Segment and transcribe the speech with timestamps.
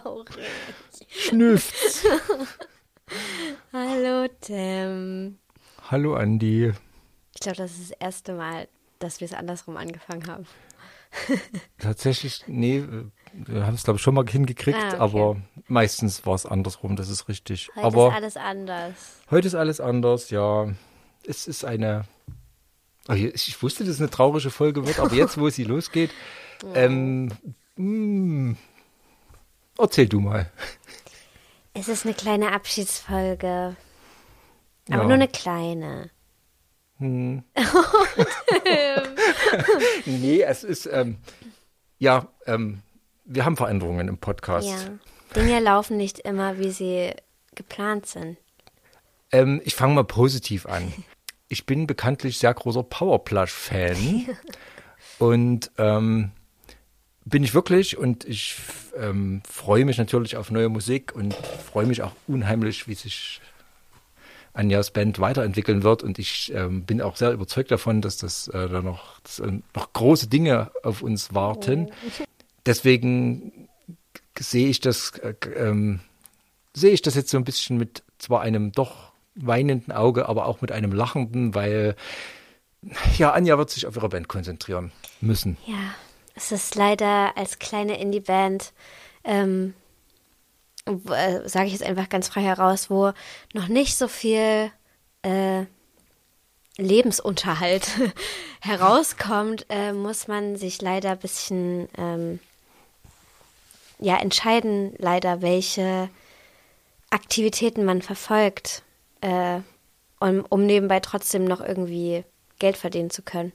[0.00, 0.28] traurig.
[1.08, 2.04] Schnüfft's.
[3.72, 5.38] Hallo, Tim.
[5.90, 6.72] Hallo, Andi.
[7.34, 8.68] Ich glaube, das ist das erste Mal,
[8.98, 10.46] dass wir es andersrum angefangen haben.
[11.78, 12.84] Tatsächlich, nee,
[13.32, 14.96] wir haben es, glaube ich, schon mal hingekriegt, Ah, okay.
[14.98, 15.36] aber
[15.68, 17.68] meistens war es andersrum, das ist richtig.
[17.76, 18.94] Heute aber ist alles anders.
[19.30, 20.68] heute ist alles anders, ja.
[21.24, 22.04] Es ist eine.
[23.08, 26.10] Oh, ich wusste, dass es eine traurige Folge wird, aber jetzt, wo sie losgeht,
[26.74, 27.30] ähm,
[27.76, 28.56] mh,
[29.78, 30.50] erzähl du mal.
[31.74, 33.76] Es ist eine kleine Abschiedsfolge.
[34.88, 35.04] Aber Ja.
[35.04, 36.10] nur eine kleine.
[36.98, 37.42] Hm.
[40.06, 41.18] nee, es ist, ähm,
[41.98, 42.82] ja, ähm,
[43.24, 44.68] wir haben Veränderungen im Podcast.
[44.68, 44.76] Ja.
[45.34, 47.12] Dinge laufen nicht immer, wie sie
[47.54, 48.38] geplant sind.
[49.32, 50.92] Ähm, ich fange mal positiv an.
[51.48, 54.26] Ich bin bekanntlich sehr großer Powerplush-Fan.
[55.20, 56.32] und ähm,
[57.26, 58.56] bin ich wirklich und ich
[58.96, 63.40] ähm, freue mich natürlich auf neue Musik und freue mich auch unheimlich, wie sich
[64.54, 66.04] Anjas Band weiterentwickeln wird.
[66.04, 69.58] Und ich ähm, bin auch sehr überzeugt davon, dass das äh, da noch, dass, äh,
[69.74, 71.90] noch große Dinge auf uns warten.
[72.64, 73.68] Deswegen
[74.38, 76.00] sehe ich das, äh, ähm,
[76.74, 80.60] sehe ich das jetzt so ein bisschen mit zwar einem doch weinenden Auge, aber auch
[80.60, 81.96] mit einem lachenden, weil
[83.18, 85.56] ja, Anja wird sich auf ihre Band konzentrieren müssen.
[85.66, 85.94] Ja,
[86.36, 88.72] es ist leider als kleine Indie-Band,
[89.24, 89.74] ähm,
[90.84, 93.12] äh, sage ich jetzt einfach ganz frei heraus, wo
[93.54, 94.70] noch nicht so viel
[95.22, 95.64] äh,
[96.76, 97.88] Lebensunterhalt
[98.60, 102.38] herauskommt, äh, muss man sich leider ein bisschen ähm,
[103.98, 106.10] ja, entscheiden, leider, welche
[107.08, 108.82] Aktivitäten man verfolgt,
[109.22, 109.60] äh,
[110.20, 112.24] um, um nebenbei trotzdem noch irgendwie
[112.58, 113.52] Geld verdienen zu können.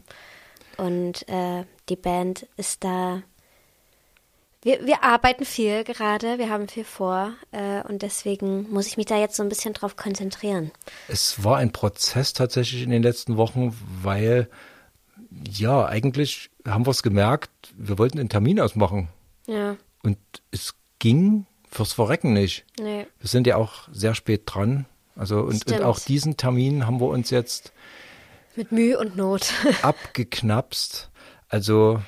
[0.78, 3.22] Und äh, die Band ist da.
[4.63, 9.07] Wir, wir arbeiten viel gerade, wir haben viel vor äh, und deswegen muss ich mich
[9.07, 10.72] da jetzt so ein bisschen drauf konzentrieren.
[11.07, 14.47] Es war ein Prozess tatsächlich in den letzten Wochen, weil
[15.50, 19.09] ja, eigentlich haben wir es gemerkt, wir wollten einen Termin ausmachen
[19.47, 20.18] Ja, und
[20.52, 22.66] es ging fürs Verrecken nicht.
[22.79, 23.08] nee.
[23.19, 24.85] Wir sind ja auch sehr spät dran.
[25.16, 27.73] Also und, und auch diesen Termin haben wir uns jetzt
[28.56, 29.53] Mit Mühe und Not.
[29.81, 31.10] abgeknapst.
[31.51, 32.01] Also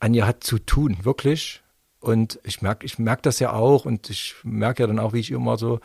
[0.00, 1.62] Anja hat zu tun, wirklich.
[2.00, 5.20] Und ich merke, ich merke das ja auch und ich merke ja dann auch, wie
[5.20, 5.78] ich immer so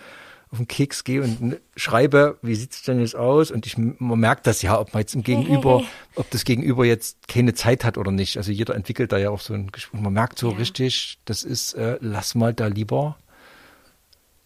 [0.49, 3.51] auf den Keks gehe und schreibe, wie sieht's denn jetzt aus?
[3.51, 5.83] Und ich man merkt das ja, ob man jetzt im Gegenüber,
[6.15, 8.37] ob das Gegenüber jetzt keine Zeit hat oder nicht.
[8.37, 10.01] Also jeder entwickelt da ja auch so ein Gespräch.
[10.01, 10.57] Man merkt so Ja.
[10.57, 13.17] richtig, das ist, äh, lass mal da lieber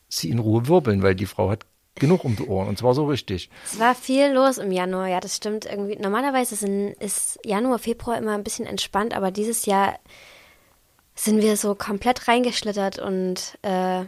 [0.09, 1.65] sie in Ruhe wirbeln, weil die Frau hat
[1.99, 3.49] genug um die Ohren und zwar so richtig.
[3.65, 5.95] Es war viel los im Januar, ja, das stimmt irgendwie.
[5.95, 9.99] Normalerweise sind, ist Januar, Februar immer ein bisschen entspannt, aber dieses Jahr
[11.15, 14.05] sind wir so komplett reingeschlittert und äh,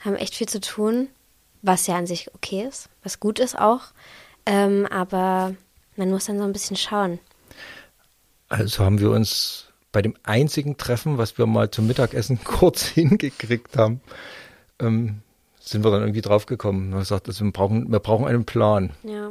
[0.00, 1.08] haben echt viel zu tun,
[1.62, 3.82] was ja an sich okay ist, was gut ist auch.
[4.46, 5.54] Ähm, aber
[5.96, 7.18] man muss dann so ein bisschen schauen.
[8.48, 13.76] Also haben wir uns bei dem einzigen Treffen, was wir mal zum Mittagessen kurz hingekriegt
[13.76, 14.00] haben,
[14.80, 15.22] ähm,
[15.64, 16.88] sind wir dann irgendwie draufgekommen.
[16.88, 18.90] Wir haben gesagt, also wir, brauchen, wir brauchen einen Plan.
[19.04, 19.30] Ja.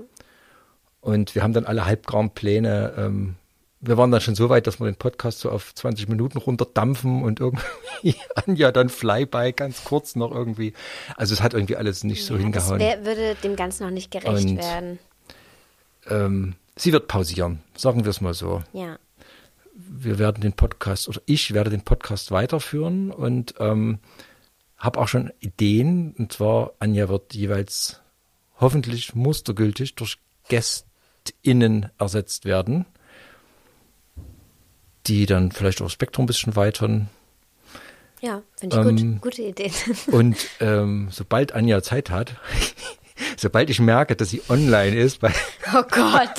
[1.01, 2.93] Und wir haben dann alle halbgrauen Pläne.
[2.97, 3.35] Ähm,
[3.79, 7.23] wir waren dann schon so weit, dass wir den Podcast so auf 20 Minuten runterdampfen
[7.23, 10.73] und irgendwie Anja dann Flyby ganz kurz noch irgendwie.
[11.17, 12.79] Also es hat irgendwie alles nicht so ja, das hingehauen.
[12.79, 14.99] wär, würde dem Ganzen noch nicht gerecht Und- werden.
[16.07, 18.63] Ähm, sie wird pausieren, sagen wir es mal so.
[18.73, 18.97] Ja.
[19.73, 23.99] wir werden den Podcast oder ich werde den Podcast weiterführen und ähm,
[24.81, 26.13] habe auch schon Ideen.
[26.17, 28.01] Und zwar Anja wird jeweils
[28.59, 30.17] hoffentlich mustergültig durch
[30.49, 32.85] GästInnen ersetzt werden,
[35.07, 37.09] die dann vielleicht auch das Spektrum ein bisschen weitern.
[38.21, 39.21] Ja, finde ich Ähm, gut.
[39.21, 39.71] Gute Idee.
[40.11, 42.35] Und ähm, sobald Anja Zeit hat,
[43.37, 46.29] sobald ich merke, dass sie online ist, oh Gott.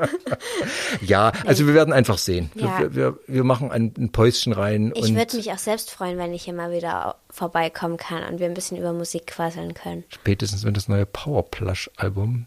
[1.00, 2.50] ja, also wir werden einfach sehen.
[2.54, 2.78] Ja.
[2.80, 4.92] Wir, wir, wir machen ein, ein Päuschen rein.
[4.94, 8.46] Ich würde mich auch selbst freuen, wenn ich hier mal wieder vorbeikommen kann und wir
[8.46, 10.04] ein bisschen über Musik quasseln können.
[10.08, 12.46] Spätestens wenn das neue Powerplush-Album.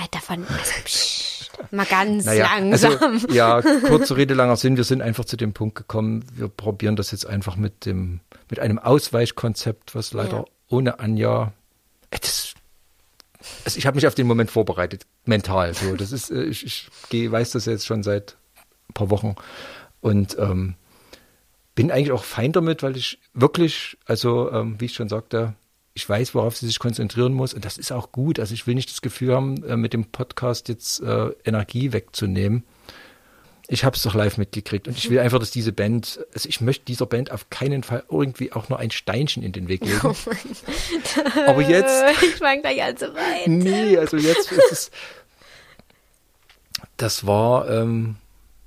[0.00, 2.92] Alter, von also, pssst, mal ganz Naja, langsam.
[3.00, 4.76] also ja, kurze Rede, langer Sinn.
[4.76, 6.24] Wir sind einfach zu dem Punkt gekommen.
[6.34, 10.44] Wir probieren das jetzt einfach mit dem, mit einem Ausweichkonzept, was leider Ja.
[10.68, 11.52] ohne Anja.
[12.10, 12.54] Das,
[13.64, 15.74] also ich habe mich auf den Moment vorbereitet, mental.
[15.74, 18.36] So, das ist, äh, ich, ich geh, weiß das jetzt schon seit
[18.88, 19.36] ein paar Wochen
[20.00, 20.74] und ähm,
[21.74, 25.54] bin eigentlich auch fein damit, weil ich wirklich, also ähm, wie ich schon sagte,
[25.94, 28.38] ich weiß, worauf sie sich konzentrieren muss und das ist auch gut.
[28.38, 32.64] Also ich will nicht das Gefühl haben, äh, mit dem Podcast jetzt äh, Energie wegzunehmen.
[33.70, 36.62] Ich habe es doch live mitgekriegt und ich will einfach, dass diese Band, also ich
[36.62, 40.00] möchte dieser Band auf keinen Fall irgendwie auch nur ein Steinchen in den Weg legen.
[40.02, 40.14] Oh
[41.46, 42.02] Aber jetzt.
[42.22, 43.58] Ich fange gleich an zu weinen.
[43.58, 44.90] Nee, also jetzt ist es.
[46.96, 48.16] Das war, ähm,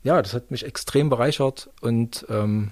[0.04, 2.72] ja, das hat mich extrem bereichert und ähm,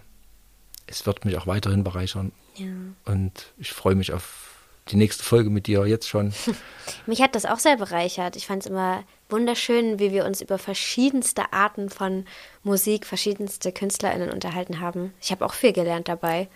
[0.85, 2.31] es wird mich auch weiterhin bereichern.
[2.55, 2.67] Ja.
[3.05, 4.48] Und ich freue mich auf
[4.91, 6.33] die nächste Folge mit dir jetzt schon.
[7.05, 8.35] Mich hat das auch sehr bereichert.
[8.35, 12.25] Ich fand es immer wunderschön, wie wir uns über verschiedenste Arten von
[12.63, 15.13] Musik, verschiedenste KünstlerInnen unterhalten haben.
[15.21, 16.47] Ich habe auch viel gelernt dabei.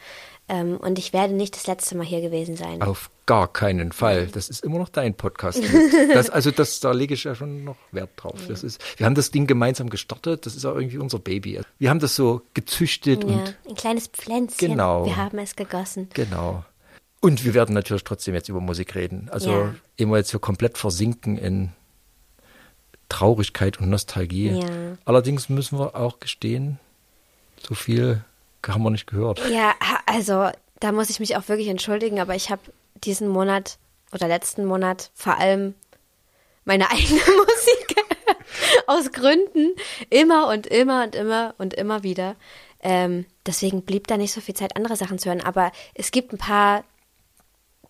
[0.50, 2.82] Ähm, und ich werde nicht das letzte Mal hier gewesen sein.
[2.82, 4.28] Auf gar keinen Fall.
[4.28, 5.64] Das ist immer noch dein Podcast.
[6.14, 8.42] Das, also das, da lege ich ja schon noch Wert drauf.
[8.42, 8.48] Ja.
[8.50, 10.46] Das ist, wir haben das Ding gemeinsam gestartet.
[10.46, 11.62] Das ist auch irgendwie unser Baby.
[11.80, 14.72] Wir haben das so gezüchtet ja, und ein kleines Pflänzchen.
[14.72, 15.06] Genau.
[15.06, 16.10] Wir haben es gegossen.
[16.14, 16.66] Genau.
[17.24, 19.30] Und wir werden natürlich trotzdem jetzt über Musik reden.
[19.32, 19.76] Also ja.
[19.96, 21.72] immer jetzt so komplett versinken in
[23.08, 24.50] Traurigkeit und Nostalgie.
[24.50, 24.68] Ja.
[25.06, 26.80] Allerdings müssen wir auch gestehen,
[27.66, 28.26] so viel
[28.68, 29.42] haben wir nicht gehört.
[29.50, 29.74] Ja,
[30.06, 30.50] also
[30.82, 32.62] da muss ich mich auch wirklich entschuldigen, aber ich habe
[32.96, 33.78] diesen Monat
[34.12, 35.76] oder letzten Monat vor allem
[36.66, 37.96] meine eigene Musik
[38.86, 39.72] aus Gründen
[40.10, 42.36] immer und immer und immer und immer wieder.
[42.82, 45.40] Ähm, deswegen blieb da nicht so viel Zeit, andere Sachen zu hören.
[45.40, 46.84] Aber es gibt ein paar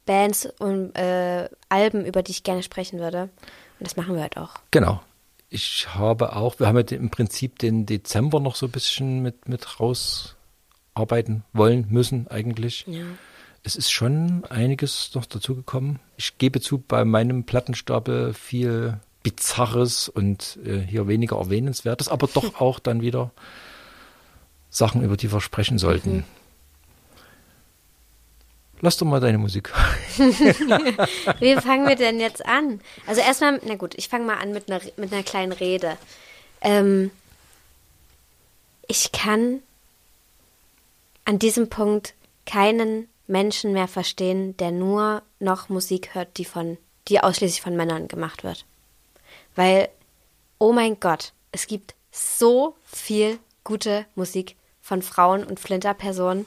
[0.06, 3.30] Bands und äh, Alben, über die ich gerne sprechen würde.
[3.80, 4.56] Und das machen wir halt auch.
[4.72, 5.02] Genau.
[5.50, 9.48] Ich habe auch, wir haben ja im Prinzip den Dezember noch so ein bisschen mit,
[9.48, 12.86] mit rausarbeiten wollen, müssen eigentlich.
[12.88, 13.04] Ja.
[13.62, 16.00] Es ist schon einiges noch dazugekommen.
[16.18, 22.56] Ich gebe zu, bei meinem Plattenstapel viel Bizarres und äh, hier weniger Erwähnenswertes, aber doch
[22.60, 23.32] auch dann wieder
[24.70, 26.18] Sachen, über die wir sprechen sollten.
[26.18, 26.24] Mhm.
[28.84, 29.72] Lass doch mal deine Musik.
[30.18, 32.82] Wie fangen wir denn jetzt an?
[33.08, 35.98] Also erstmal, na gut, ich fange mal an mit einer, mit einer kleinen Rede.
[36.60, 37.10] Ähm,
[38.86, 39.62] ich kann
[41.24, 42.14] an diesem Punkt
[42.46, 46.78] keinen Menschen mehr verstehen, der nur noch Musik hört, die von,
[47.08, 48.66] die ausschließlich von Männern gemacht wird.
[49.56, 49.88] Weil,
[50.60, 56.46] oh mein Gott, es gibt so viel gute Musik von Frauen und Flinterpersonen,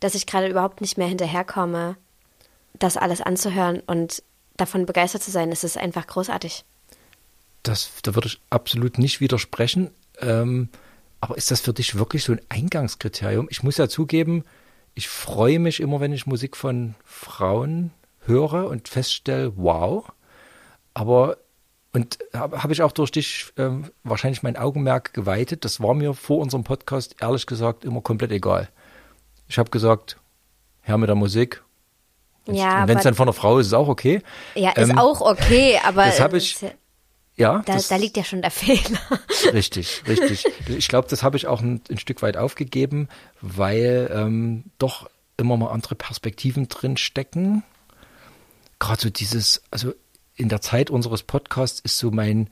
[0.00, 1.96] dass ich gerade überhaupt nicht mehr hinterherkomme,
[2.78, 4.22] das alles anzuhören und
[4.56, 5.52] davon begeistert zu sein.
[5.52, 6.64] Es ist einfach großartig.
[7.62, 9.90] Das, da würde ich absolut nicht widersprechen.
[10.20, 10.68] Ähm,
[11.20, 13.48] aber ist das für dich wirklich so ein Eingangskriterium?
[13.50, 14.44] Ich muss ja zugeben,
[14.94, 17.90] ich freue mich immer, wenn ich Musik von Frauen
[18.20, 20.10] höre und feststelle, wow.
[20.94, 21.36] Aber,
[21.92, 25.64] und habe hab ich auch durch dich ähm, wahrscheinlich mein Augenmerk geweitet.
[25.64, 28.68] Das war mir vor unserem Podcast ehrlich gesagt immer komplett egal.
[29.48, 30.16] Ich habe gesagt,
[30.80, 31.62] Herr mit der Musik.
[32.46, 34.22] Ja, wenn es dann von einer Frau ist, ist auch okay.
[34.54, 36.56] Ja, ist ähm, auch okay, aber das habe ich.
[37.36, 38.98] Ja, da, das, da, liegt ja schon der Fehler.
[39.52, 40.46] Richtig, richtig.
[40.68, 43.08] Ich glaube, das habe ich auch ein, ein, Stück weit aufgegeben,
[43.42, 47.62] weil ähm, doch immer mal andere Perspektiven drin stecken.
[48.78, 49.92] Gerade so dieses, also
[50.34, 52.48] in der Zeit unseres Podcasts ist so mein,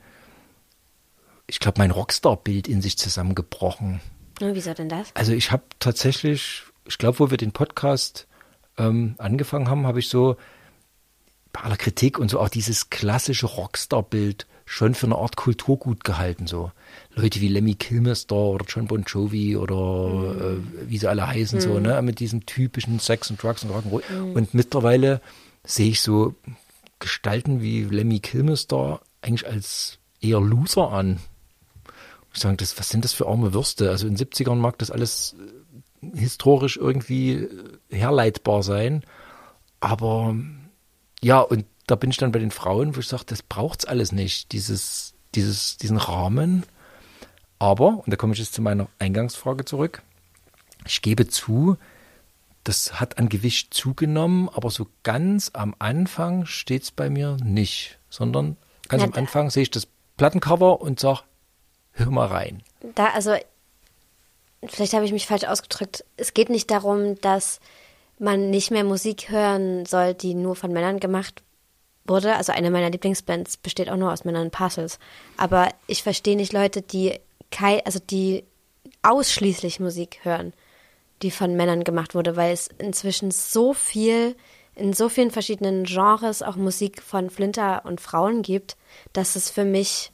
[1.47, 4.01] ich glaube, mein Rockstar-Bild in sich zusammengebrochen.
[4.39, 5.09] Wieso denn das?
[5.15, 8.27] Also ich habe tatsächlich ich glaube, wo wir den Podcast
[8.77, 10.37] ähm, angefangen haben, habe ich so
[11.51, 16.47] bei aller Kritik und so auch dieses klassische Rockstar-Bild schon für eine Art Kulturgut gehalten.
[16.47, 16.71] So
[17.13, 20.67] Leute wie Lemmy Kilmister oder John Bon Jovi oder mhm.
[20.83, 21.63] äh, wie sie alle heißen, mhm.
[21.63, 24.01] so, ne, mit diesem typischen Sex und Drugs und Rock'n'Roll.
[24.11, 24.33] Mhm.
[24.33, 25.21] Und mittlerweile
[25.63, 26.35] sehe ich so
[26.99, 31.19] Gestalten wie Lemmy Kilmister eigentlich als eher Loser an.
[32.33, 33.89] Ich sage, das, was sind das für arme Würste?
[33.89, 35.35] Also in den 70ern mag das alles
[36.13, 39.03] historisch irgendwie äh, herleitbar sein.
[39.79, 40.35] Aber
[41.21, 43.85] ja, und da bin ich dann bei den Frauen, wo ich sage, das braucht es
[43.85, 46.63] alles nicht, dieses, dieses, diesen Rahmen.
[47.59, 50.01] Aber, und da komme ich jetzt zu meiner Eingangsfrage zurück,
[50.85, 51.77] ich gebe zu,
[52.63, 57.99] das hat an Gewicht zugenommen, aber so ganz am Anfang steht es bei mir nicht,
[58.09, 58.57] sondern
[58.87, 61.21] ganz Na, am Anfang sehe ich das Plattencover und sage,
[61.91, 62.63] hör mal rein.
[62.95, 63.35] Da, also
[64.71, 66.03] vielleicht habe ich mich falsch ausgedrückt.
[66.17, 67.59] Es geht nicht darum, dass
[68.19, 71.43] man nicht mehr Musik hören soll, die nur von Männern gemacht
[72.05, 72.35] wurde.
[72.35, 74.99] Also eine meiner Lieblingsbands besteht auch nur aus Männern Parcels.
[75.37, 77.19] Aber ich verstehe nicht Leute, die
[77.51, 78.43] kein, also die
[79.01, 80.53] ausschließlich Musik hören,
[81.21, 84.35] die von Männern gemacht wurde, weil es inzwischen so viel
[84.75, 88.75] in so vielen verschiedenen Genres auch Musik von Flinter und Frauen gibt,
[89.13, 90.11] dass es für mich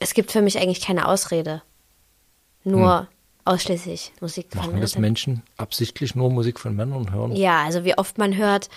[0.00, 1.62] es gibt für mich eigentlich keine Ausrede
[2.68, 3.06] nur hm.
[3.44, 4.82] ausschließlich Musik von Machen Männern.
[4.82, 7.34] das Menschen absichtlich nur Musik von Männern hören?
[7.34, 8.68] Ja, also wie oft man hört,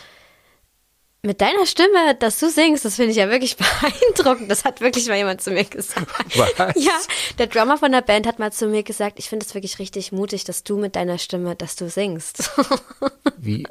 [1.24, 4.50] mit deiner Stimme, dass du singst, das finde ich ja wirklich beeindruckend.
[4.50, 6.08] Das hat wirklich mal jemand zu mir gesagt.
[6.36, 6.84] Was?
[6.84, 6.94] Ja,
[7.38, 10.12] der Drummer von der Band hat mal zu mir gesagt, ich finde es wirklich richtig
[10.12, 12.50] mutig, dass du mit deiner Stimme, dass du singst.
[13.38, 13.68] Wie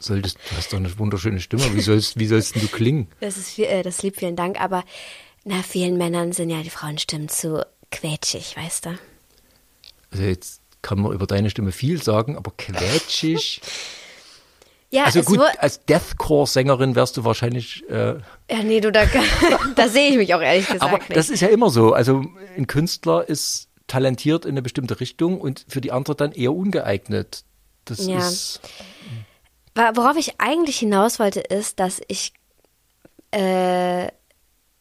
[0.00, 1.74] solltest du hast doch eine wunderschöne Stimme.
[1.74, 3.08] Wie sollst, wie sollst du klingen?
[3.20, 4.60] Das ist viel, äh, das lieb, vielen Dank.
[4.60, 4.84] Aber
[5.44, 8.98] na, vielen Männern sind ja die Frauenstimmen zu quetschig, weißt du?
[10.10, 13.60] Also jetzt kann man über deine Stimme viel sagen, aber quetschig.
[14.88, 18.14] Ja, Also gut, als Deathcore-Sängerin wärst du wahrscheinlich äh,
[18.48, 19.04] ja, nee, du, da,
[19.74, 21.16] da sehe ich mich auch ehrlich gesagt Aber nicht.
[21.16, 21.92] das ist ja immer so.
[21.92, 22.24] Also
[22.56, 27.42] ein Künstler ist talentiert in eine bestimmte Richtung und für die andere dann eher ungeeignet.
[27.84, 28.18] Das Ja.
[28.28, 28.60] ist
[29.74, 32.32] Worauf ich eigentlich hinaus wollte, ist, dass ich
[33.32, 34.06] äh,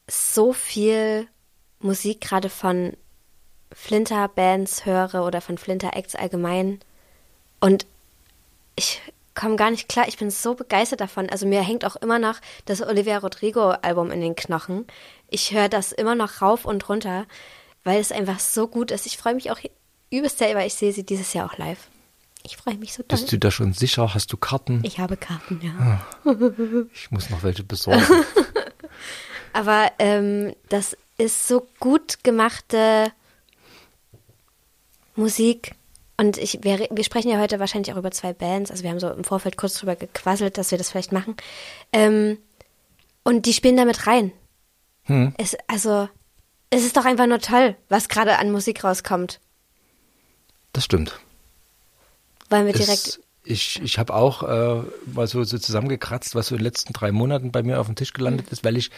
[0.09, 1.27] so viel
[1.79, 2.93] Musik gerade von
[3.71, 6.79] Flinter-Bands höre oder von Flinter-Acts allgemein.
[7.59, 7.85] Und
[8.75, 9.01] ich
[9.35, 10.07] komme gar nicht klar.
[10.07, 11.29] Ich bin so begeistert davon.
[11.29, 14.85] Also mir hängt auch immer noch das Olivia Rodrigo-Album in den Knochen.
[15.29, 17.25] Ich höre das immer noch rauf und runter,
[17.83, 19.05] weil es einfach so gut ist.
[19.05, 19.59] Ich freue mich auch
[20.09, 21.89] übelst weil ich sehe sie dieses Jahr auch live.
[22.43, 23.17] Ich freue mich so doll.
[23.17, 24.13] bist du da schon sicher?
[24.13, 24.81] Hast du Karten?
[24.83, 26.05] Ich habe Karten, ja.
[26.93, 28.05] Ich muss noch welche besorgen.
[29.53, 33.11] Aber ähm, das ist so gut gemachte
[35.15, 35.75] Musik.
[36.17, 38.71] Und ich, wir, wir sprechen ja heute wahrscheinlich auch über zwei Bands.
[38.71, 41.35] Also wir haben so im Vorfeld kurz drüber gequasselt, dass wir das vielleicht machen.
[41.91, 42.37] Ähm,
[43.23, 44.31] und die spielen damit rein.
[45.37, 46.09] Es, also,
[46.69, 49.39] es ist doch einfach nur toll, was gerade an Musik rauskommt.
[50.73, 51.19] Das stimmt.
[52.49, 53.07] Wollen wir direkt.
[53.07, 56.93] Es, ich ich habe auch äh, mal so, so zusammengekratzt, was so in den letzten
[56.93, 58.89] drei Monaten bei mir auf dem Tisch gelandet ist, weil ich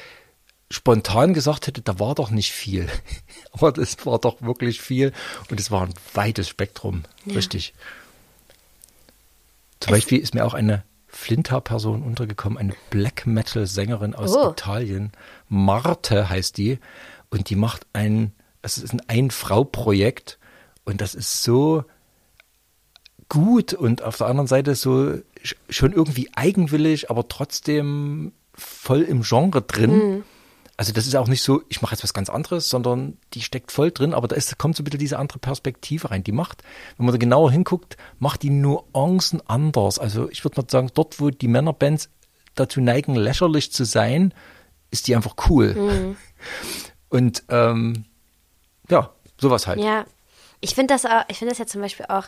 [0.70, 2.88] spontan gesagt hätte, da war doch nicht viel.
[3.52, 5.14] Aber das war doch wirklich viel
[5.50, 7.04] und es war ein weites Spektrum.
[7.28, 7.74] Richtig.
[9.80, 14.52] Zum Beispiel ist mir auch eine Flinter-Person untergekommen, eine Black Metal-Sängerin aus Oh.
[14.52, 15.12] Italien.
[15.50, 16.80] Marte heißt die.
[17.30, 20.38] Und die macht ein, es ist ein Ein-Frau-Projekt.
[20.84, 21.84] Und das ist so
[23.30, 24.94] gut und auf der anderen Seite so
[25.44, 30.24] sch- schon irgendwie eigenwillig, aber trotzdem voll im Genre drin.
[30.80, 33.72] Also das ist auch nicht so, ich mache jetzt was ganz anderes, sondern die steckt
[33.72, 36.24] voll drin, aber da ist, kommt so bitte diese andere Perspektive rein.
[36.24, 36.62] Die macht,
[36.98, 39.98] wenn man da genauer hinguckt, macht die Nuancen anders.
[39.98, 42.10] Also ich würde mal sagen, dort, wo die Männerbands
[42.54, 44.36] dazu neigen, lächerlich zu sein,
[44.92, 46.16] ist die einfach cool.
[47.10, 48.06] Und ähm,
[48.90, 49.80] ja, sowas halt.
[49.80, 50.06] Ja,
[50.62, 52.28] ich finde das auch, ich finde das ja zum Beispiel auch,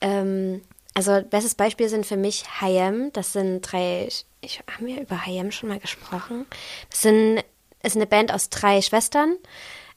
[0.00, 0.62] ähm,
[0.94, 3.10] also bestes Beispiel sind für mich Hayem.
[3.12, 4.08] Das sind drei,
[4.40, 6.46] ich, haben wir über Hayem schon mal gesprochen?
[6.90, 7.42] Das sind,
[7.82, 9.36] ist eine Band aus drei Schwestern.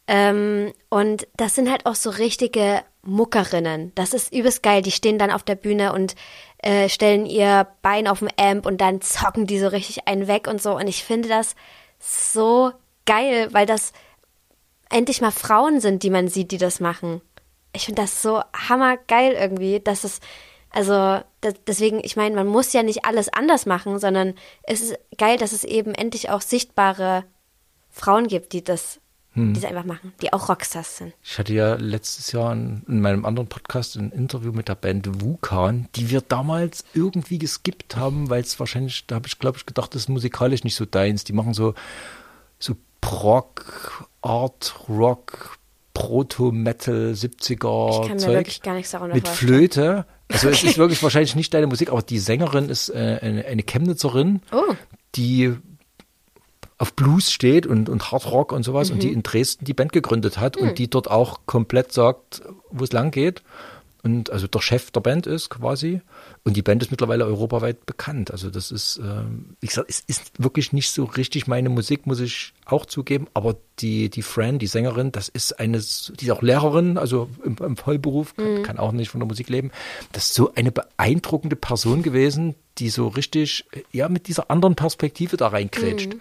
[0.08, 3.94] Ähm, und das sind halt auch so richtige Muckerinnen.
[3.96, 4.82] Das ist übelst geil.
[4.82, 6.16] Die stehen dann auf der Bühne und
[6.60, 10.48] äh, stellen ihr Bein auf den Amp und dann zocken die so richtig einen weg
[10.48, 10.76] und so.
[10.76, 11.56] Und ich finde das
[12.00, 12.72] so
[13.06, 13.94] geil, weil das
[14.90, 17.22] endlich mal Frauen sind, die man sieht, die das machen.
[17.74, 20.20] Ich finde das so hammergeil irgendwie, dass es,
[20.70, 25.00] also da, deswegen, ich meine, man muss ja nicht alles anders machen, sondern es ist
[25.18, 27.24] geil, dass es eben endlich auch sichtbare
[27.92, 29.00] Frauen gibt, die das,
[29.36, 31.14] die das einfach machen, die auch Rockstars sind.
[31.24, 35.22] Ich hatte ja letztes Jahr in, in meinem anderen Podcast ein Interview mit der Band
[35.22, 39.66] Wukan, die wir damals irgendwie geskippt haben, weil es wahrscheinlich, da habe ich glaube ich
[39.66, 41.24] gedacht, das ist musikalisch nicht so deins.
[41.24, 41.74] Die machen so,
[42.60, 45.58] so Prog, Art, Rock,
[45.94, 49.50] Proto-Metal, 70er Ich kann mir Zeug wirklich gar nichts darunter mit vorstellen.
[49.58, 50.06] Flöte.
[50.30, 53.64] Also es ist wirklich wahrscheinlich nicht deine Musik, aber die Sängerin ist äh, eine, eine
[53.64, 54.74] Chemnitzerin, Oh.
[55.16, 55.56] die
[56.82, 59.02] auf Blues steht und, und Hard Rock und sowas und Mhm.
[59.02, 60.70] die in Dresden die Band gegründet hat Hm.
[60.70, 63.44] und die dort auch komplett sagt, wo es lang geht.
[64.04, 66.02] Und also der Chef der Band ist quasi.
[66.44, 68.32] Und die Band ist mittlerweile europaweit bekannt.
[68.32, 72.20] Also das ist, ähm, wie gesagt, es ist wirklich nicht so richtig meine Musik, muss
[72.20, 73.28] ich auch zugeben.
[73.36, 77.58] Aber die, die Fran, die Sängerin, das ist eine, die ist auch Lehrerin, also im,
[77.64, 79.70] im Vollberuf, kann, kann auch nicht von der Musik leben.
[80.14, 85.38] Das ist so eine beeindruckende Person gewesen, die so richtig, ja, mit dieser anderen Perspektive
[85.38, 86.16] da reinkrätscht.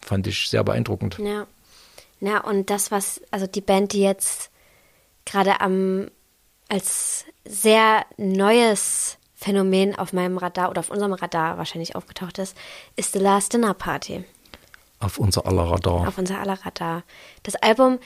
[0.00, 1.18] Fand ich sehr beeindruckend.
[1.18, 1.46] Ja.
[2.20, 4.50] Na, und das, was, also die Band, die jetzt
[5.24, 6.08] gerade am,
[6.68, 12.56] als sehr neues Phänomen auf meinem Radar oder auf unserem Radar wahrscheinlich aufgetaucht ist,
[12.96, 14.24] ist The Last Dinner Party.
[14.98, 16.06] Auf unser aller Radar.
[16.08, 17.04] Auf unser aller Radar.
[17.42, 17.98] Das Album,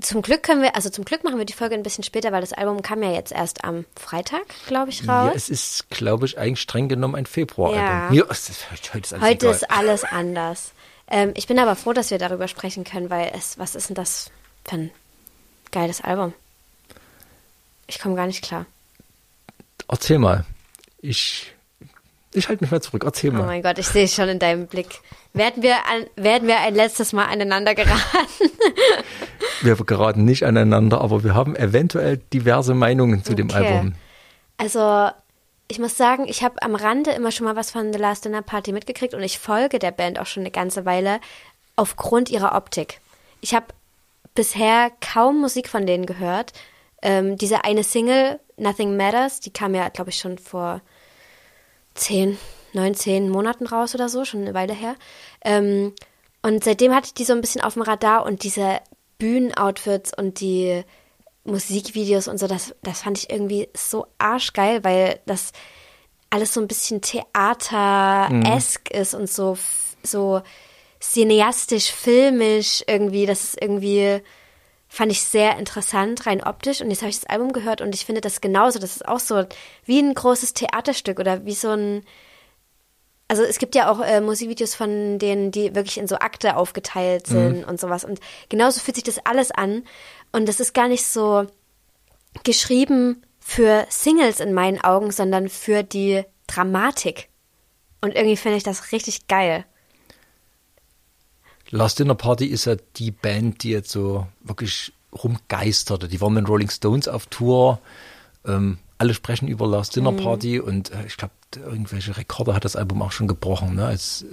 [0.00, 2.40] zum Glück können wir, also zum Glück machen wir die Folge ein bisschen später, weil
[2.40, 5.32] das Album kam ja jetzt erst am Freitag, glaube ich, Ja, raus.
[5.36, 8.16] es ist, glaube ich, eigentlich streng genommen ein Februaralbum.
[8.16, 8.24] Ja.
[8.24, 10.72] Ist, heute ist alles Heute ist alles anders.
[11.10, 13.96] Ähm, ich bin aber froh, dass wir darüber sprechen können, weil es, was ist denn
[13.96, 14.30] das
[14.64, 14.90] für ein
[15.72, 16.32] geiles Album?
[17.86, 18.66] Ich komme gar nicht klar.
[19.88, 20.44] Erzähl mal.
[21.00, 21.52] Ich
[22.32, 23.02] Ich halte mich mal zurück.
[23.04, 23.46] Erzähl Oh mal.
[23.46, 25.00] mein Gott, ich sehe es schon in deinem Blick.
[25.32, 28.00] Werden wir, an, werden wir ein letztes Mal aneinander geraten?
[29.62, 33.58] Wir geraten nicht aneinander, aber wir haben eventuell diverse Meinungen zu dem Okay.
[33.66, 33.94] Album.
[34.56, 35.10] Also,
[35.70, 38.42] ich muss sagen, ich habe am Rande immer schon mal was von The Last Dinner
[38.42, 41.20] Party mitgekriegt und ich folge der Band auch schon eine ganze Weile
[41.76, 43.00] aufgrund ihrer Optik.
[43.40, 43.66] Ich habe
[44.34, 46.52] bisher kaum Musik von denen gehört.
[47.02, 50.80] Ähm, diese eine Single, Nothing Matters, die kam ja, glaube ich, schon vor
[51.94, 52.36] zehn,
[52.72, 54.96] neun, zehn Monaten raus oder so, schon eine Weile her.
[55.44, 55.94] Ähm,
[56.42, 58.80] und seitdem hatte ich die so ein bisschen auf dem Radar und diese
[59.18, 60.82] Bühnenoutfits und die
[61.44, 65.52] Musikvideos und so, das, das fand ich irgendwie so arschgeil, weil das
[66.30, 69.58] alles so ein bisschen Theater-esk ist und so,
[70.02, 70.42] so
[71.00, 73.26] cineastisch, filmisch irgendwie.
[73.26, 74.20] Das ist irgendwie,
[74.88, 76.80] fand ich sehr interessant, rein optisch.
[76.80, 78.78] Und jetzt habe ich das Album gehört und ich finde das genauso.
[78.78, 79.44] Das ist auch so
[79.84, 82.04] wie ein großes Theaterstück oder wie so ein.
[83.30, 87.28] Also es gibt ja auch äh, Musikvideos von denen, die wirklich in so Akte aufgeteilt
[87.28, 88.04] sind und sowas.
[88.04, 88.18] Und
[88.48, 89.84] genauso fühlt sich das alles an.
[90.32, 91.46] Und das ist gar nicht so
[92.42, 97.28] geschrieben für Singles in meinen Augen, sondern für die Dramatik.
[98.00, 99.64] Und irgendwie finde ich das richtig geil.
[101.70, 106.08] Last Dinner Party ist ja die Band, die jetzt so wirklich rumgeisterte.
[106.08, 107.78] Die waren mit Rolling Stones auf Tour.
[108.44, 112.76] Ähm, alle sprechen über Last Dinner Party und äh, ich glaube, irgendwelche Rekorde hat das
[112.76, 113.74] Album auch schon gebrochen.
[113.74, 113.86] Ne?
[113.86, 114.24] Als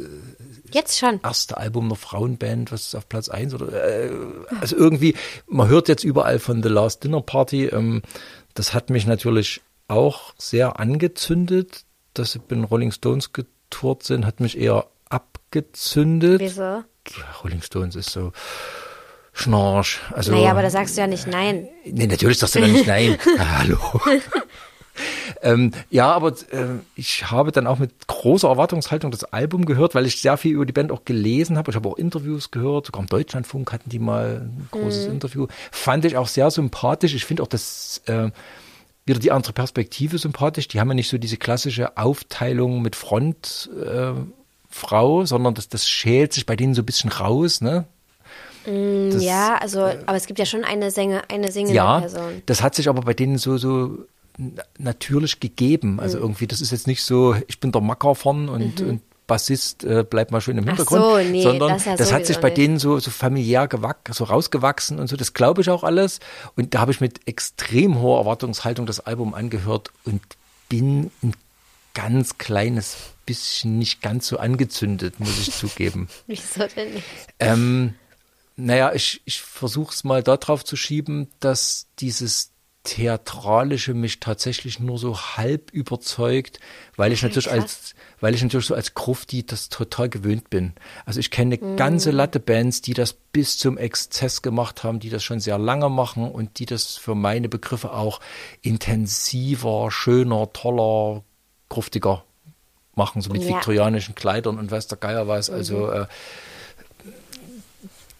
[0.72, 1.20] Jetzt schon.
[1.24, 4.12] erste Album einer Frauenband, was ist auf Platz 1 oder äh,
[4.62, 5.16] also irgendwie,
[5.48, 7.66] man hört jetzt überall von The Last Dinner Party.
[7.66, 8.02] Ähm,
[8.54, 11.84] das hat mich natürlich auch sehr angezündet,
[12.14, 16.42] dass sie den Rolling Stones getourt sind, hat mich eher abgezündet.
[16.42, 16.62] Wieso?
[16.62, 16.84] Ja,
[17.44, 18.34] Rolling Stones ist so
[19.32, 20.00] Schnorch.
[20.14, 21.70] Also, Naja, aber da sagst du ja nicht nein.
[21.86, 23.18] Nee, natürlich sagst du dann nicht nein.
[23.38, 23.78] Ah, Hallo.
[25.42, 30.06] ähm, ja, aber äh, ich habe dann auch mit großer Erwartungshaltung das Album gehört, weil
[30.06, 31.72] ich sehr viel über die Band auch gelesen habe.
[31.72, 35.48] Ich habe auch Interviews gehört, sogar im Deutschlandfunk hatten die mal ein großes Interview.
[35.72, 37.14] Fand ich auch sehr sympathisch.
[37.14, 38.30] Ich finde auch das äh,
[39.06, 40.68] wieder die andere Perspektive sympathisch.
[40.68, 43.70] Die haben ja nicht so diese klassische Aufteilung mit Front.
[43.86, 44.12] Äh,
[44.70, 47.86] Frau, sondern das, das schält sich bei denen so ein bisschen raus, ne?
[48.66, 52.42] Das- ja, also, aber es gibt ja schon eine Sänger, eine singende Ja, Person.
[52.46, 53.98] das hat sich aber bei denen so, so
[54.78, 55.94] natürlich gegeben.
[55.94, 56.00] Mhm.
[56.00, 59.84] Also irgendwie, das ist jetzt nicht so, ich bin der Macker vorn und, und Bassist,
[59.84, 60.70] äh, bleib mal schön im Mhm.
[60.72, 61.04] Ach Hintergrund.
[61.04, 62.58] so, nee, sondern das ja das hat sich bei nicht.
[62.58, 65.18] denen so, so familiär gewack, so rausgewachsen und so.
[65.18, 66.20] Das glaube ich auch alles.
[66.56, 70.22] Und da habe ich mit extrem hoher Erwartungshaltung das Album angehört und
[70.70, 71.34] bin ein
[71.94, 72.96] ganz kleines
[73.26, 76.08] bisschen nicht ganz so angezündet, muss ich zugeben.
[76.28, 77.04] Wieso denn nicht?
[77.40, 77.96] Ähm,
[78.56, 82.52] naja, ich, ich versuche es mal darauf zu schieben, dass dieses
[82.88, 86.62] Theatralische mich tatsächlich nur so halb überzeugt,
[86.96, 90.72] weil ich natürlich als, weil ich natürlich so als Grufti das total gewöhnt bin.
[91.06, 91.64] Also ich kenne Mhm.
[91.68, 95.58] eine ganze Latte Bands, die das bis zum Exzess gemacht haben, die das schon sehr
[95.58, 98.22] lange machen und die das für meine Begriffe auch
[98.62, 101.24] intensiver, schöner, toller,
[101.68, 102.24] gruftiger
[102.96, 103.50] machen, so mit Ja.
[103.50, 103.54] Mhm.
[103.56, 105.50] viktorianischen Kleidern und weiß der Geier was.
[105.50, 106.08] Also äh,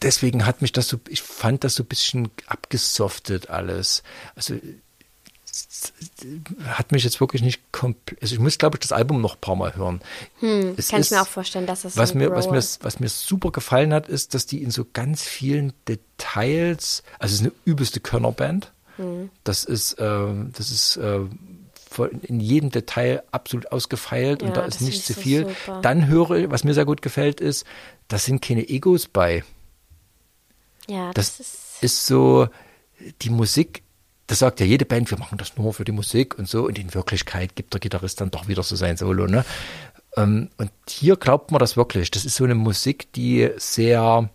[0.02, 4.04] deswegen hat mich das so, ich fand das so ein bisschen abgesoftet alles.
[4.36, 4.56] Also
[6.66, 9.42] hat mich jetzt wirklich nicht komplett, also ich muss glaube ich das Album noch ein
[9.42, 10.02] paar Mal hören.
[10.78, 13.10] Es Kann ich ist- mir auch vorstellen, dass das was mir, was mir, was mir
[13.10, 17.52] super gefallen hat, ist, dass die in so ganz vielen Details, also es ist eine
[17.66, 18.72] übelste Körnerband.
[18.98, 19.30] Mhm.
[19.44, 21.20] Das ist, äh, das ist äh,
[22.24, 25.48] in jedem Detail absolut ausgefeilt Ja, und da ist nicht zu ich so viel.
[25.48, 25.82] super.
[25.82, 27.66] Dann höre, ich, was mir sehr gut gefällt, ist,
[28.10, 29.44] da sind keine Egos bei.
[30.90, 31.84] Ja, Das das, ist.
[31.84, 32.48] ist so,
[33.22, 33.84] die Musik,
[34.28, 36.66] das sagt ja jede Band, wir machen das nur für die Musik und so.
[36.66, 39.46] Und in Wirklichkeit gibt der Gitarrist dann doch wieder so sein Solo, ne?
[40.16, 42.12] Ähm, Und hier glaubt man das wirklich.
[42.12, 44.30] Das ist so eine Musik, die sehr,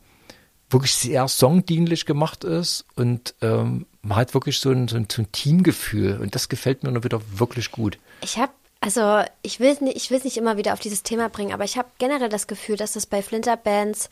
[0.71, 5.23] wirklich sehr songdienlich gemacht ist und ähm, man hat wirklich so ein, so, ein, so
[5.23, 7.99] ein Teamgefühl und das gefällt mir nur wieder wirklich gut.
[8.23, 11.29] Ich habe, also ich will nicht, ich will es nicht immer wieder auf dieses Thema
[11.29, 14.09] bringen, aber ich habe generell das Gefühl, dass das bei Flinterbands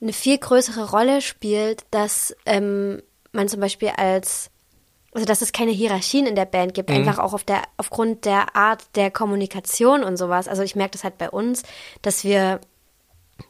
[0.00, 4.50] eine viel größere Rolle spielt, dass ähm, man zum Beispiel als,
[5.12, 8.56] also dass es keine Hierarchien in der Band gibt, einfach auch auf der, aufgrund der
[8.56, 10.48] Art der Kommunikation und sowas.
[10.48, 11.62] Also ich merke das halt bei uns,
[12.02, 12.60] dass wir,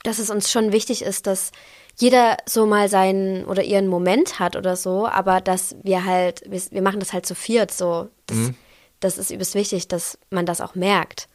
[0.02, 1.52] dass es uns schon wichtig ist, dass
[1.96, 6.60] jeder so mal seinen oder ihren Moment hat oder so, aber dass wir halt, wir,
[6.70, 8.08] wir machen das halt zu viert so.
[8.26, 8.38] Das,
[9.00, 11.28] das ist übelst wichtig, dass man das auch merkt.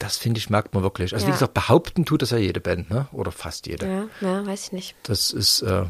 [0.00, 1.12] Das finde ich, merkt man wirklich.
[1.14, 1.36] Also wie Ja.
[1.36, 3.06] gesagt, behaupten tut das ja jede Band, ne?
[3.12, 3.86] Oder fast jede.
[3.86, 4.94] Ja, ja, weiß ich nicht.
[5.02, 5.84] Das ist äh,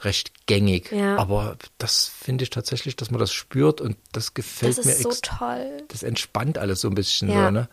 [0.00, 0.92] recht gängig.
[0.92, 1.16] Ja.
[1.16, 5.02] Aber das finde ich tatsächlich, dass man das spürt und das gefällt Das mir ist
[5.02, 5.82] so toll.
[5.88, 7.46] Das entspannt alles so ein bisschen Ja.
[7.46, 7.68] so, ne?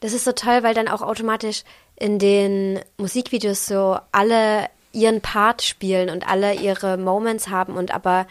[0.00, 1.64] Das ist so toll, weil dann auch automatisch
[1.96, 8.26] in den Musikvideos so alle ihren Part spielen und alle ihre Moments haben und aber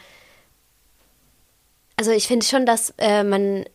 [1.95, 3.65] also ich finde schon, dass äh, man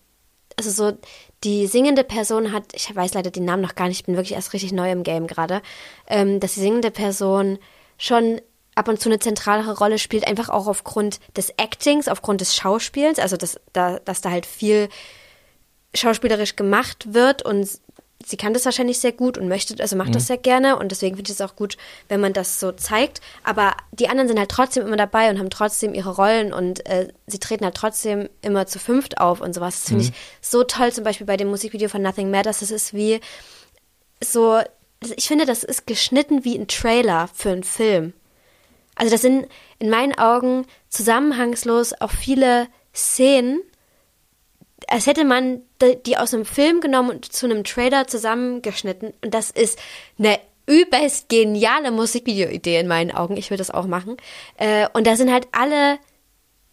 [0.57, 0.97] also so
[1.45, 4.35] die singende Person hat, ich weiß leider den Namen noch gar nicht, ich bin wirklich
[4.35, 5.63] erst richtig neu im Game gerade,
[6.09, 7.59] ähm, dass die singende Person
[7.99, 8.41] schon
[8.75, 13.19] ab und zu eine zentralere Rolle spielt, einfach auch aufgrund des Actings, aufgrund des Schauspiels,
[13.19, 14.89] also dass da, dass da halt viel
[15.95, 17.69] schauspielerisch gemacht wird und
[18.25, 20.15] sie kann das wahrscheinlich sehr gut und möchte, also macht mhm.
[20.15, 21.77] das sehr gerne und deswegen finde ich es auch gut,
[22.09, 23.21] wenn man das so zeigt.
[23.43, 27.09] Aber die anderen sind halt trotzdem immer dabei und haben trotzdem ihre Rollen und äh,
[27.27, 29.81] sie treten halt trotzdem immer zu fünft auf und sowas.
[29.81, 30.11] Das finde mhm.
[30.11, 32.61] ich so toll, zum Beispiel bei dem Musikvideo von Nothing Matters.
[32.61, 33.21] Das ist wie
[34.23, 34.61] so,
[35.17, 38.15] ich finde, das ist geschnitten wie ein Trailer für einen Film.
[38.95, 43.61] Also das sind in meinen Augen zusammenhangslos auch viele Szenen,
[44.87, 49.13] als hätte man die aus einem Film genommen und zu einem Trailer zusammengeschnitten.
[49.23, 49.79] Und das ist
[50.19, 53.37] eine übelst geniale Musikvideo-Idee in meinen Augen.
[53.37, 54.17] Ich würde das auch machen.
[54.57, 55.99] Äh, und da sind halt alle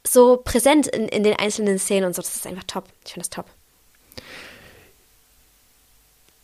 [0.08, 2.22] so präsent in, in den einzelnen Szenen und so.
[2.22, 2.86] Das ist einfach top.
[3.06, 3.46] Ich finde das top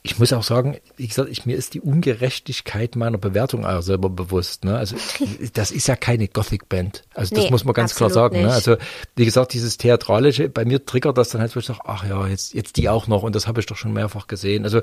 [0.07, 4.09] ich muss auch sagen, wie gesagt, ich, mir ist die Ungerechtigkeit meiner Bewertung auch selber
[4.09, 4.63] bewusst.
[4.63, 4.77] Ne?
[4.77, 4.95] Also
[5.53, 7.03] das ist ja keine Gothic-Band.
[7.13, 8.41] Also das nee, muss man ganz klar sagen.
[8.41, 8.51] Ne?
[8.51, 8.77] Also
[9.17, 12.25] wie gesagt, dieses Theatralische, bei mir triggert das dann halt, wo ich sage, ach ja,
[12.25, 14.63] jetzt, jetzt die auch noch und das habe ich doch schon mehrfach gesehen.
[14.63, 14.79] Also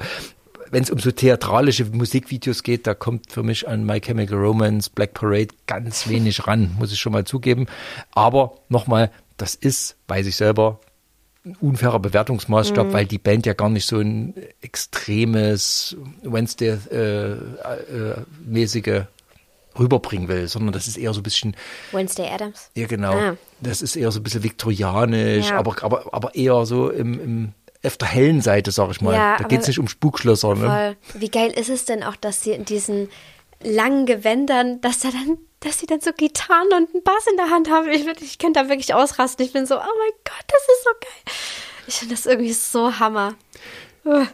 [0.70, 4.90] wenn es um so theatralische Musikvideos geht, da kommt für mich an My Chemical Romance,
[4.90, 7.66] Black Parade ganz wenig ran, muss ich schon mal zugeben.
[8.12, 10.80] Aber nochmal, das ist, weiß ich selber,
[11.44, 12.92] ein unfairer Bewertungsmaßstab, mhm.
[12.92, 19.04] weil die Band ja gar nicht so ein extremes Wednesday-mäßige äh, äh,
[19.78, 21.54] rüberbringen will, sondern das ist eher so ein bisschen.
[21.92, 22.70] Wednesday Adams.
[22.74, 23.12] Ja, genau.
[23.12, 23.36] Ah.
[23.60, 25.58] Das ist eher so ein bisschen viktorianisch, ja.
[25.58, 27.52] aber, aber, aber eher so im, im
[27.84, 29.14] auf der hellen Seite, sag ich mal.
[29.14, 30.54] Ja, da geht es nicht um Spukschlösser.
[30.54, 30.96] Ne?
[31.12, 33.10] Wie geil ist es denn auch, dass sie in diesen
[33.62, 37.50] langen Gewändern, dass da dann, dass sie dann so Gitarren und einen Bass in der
[37.50, 37.88] Hand haben.
[37.88, 39.44] Ich, ich könnte da wirklich ausrasten.
[39.44, 41.34] Ich bin so, oh mein Gott, das ist so geil.
[41.86, 43.34] Ich finde das irgendwie so Hammer.
[44.04, 44.26] Uh.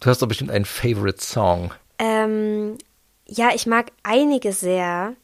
[0.00, 1.74] Du hast doch bestimmt einen Favorite Song.
[1.98, 2.78] Ähm,
[3.26, 5.14] ja, ich mag einige sehr,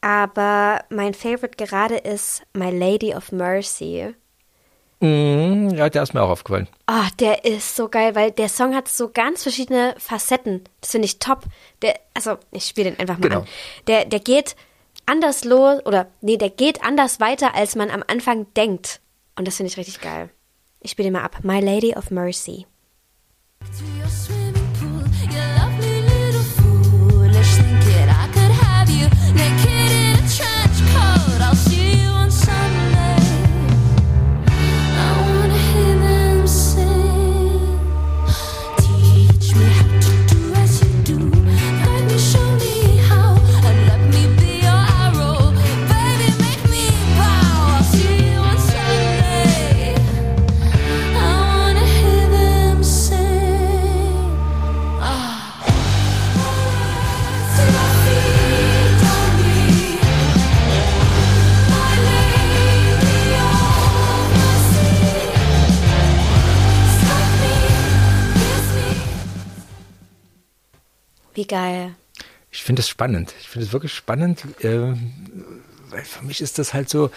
[0.00, 4.14] aber mein Favorite gerade ist My Lady of Mercy.
[5.00, 6.68] Mm, ja, der ist mir auch aufgefallen.
[6.86, 10.64] Ah, oh, der ist so geil, weil der Song hat so ganz verschiedene Facetten.
[10.80, 11.44] Das finde ich top.
[11.82, 13.40] Der, also, ich spiele den einfach mal genau.
[13.40, 13.48] an.
[13.86, 14.56] Der, der geht
[15.06, 19.00] anders los, oder nee, der geht anders weiter, als man am Anfang denkt.
[19.36, 20.30] Und das finde ich richtig geil.
[20.80, 21.38] Ich spiele den mal ab.
[21.42, 22.66] My Lady of Mercy.
[71.34, 71.94] Wie geil.
[72.50, 73.34] Ich finde es spannend.
[73.40, 74.94] Ich finde es wirklich spannend, äh,
[75.90, 77.10] weil für mich ist das halt so,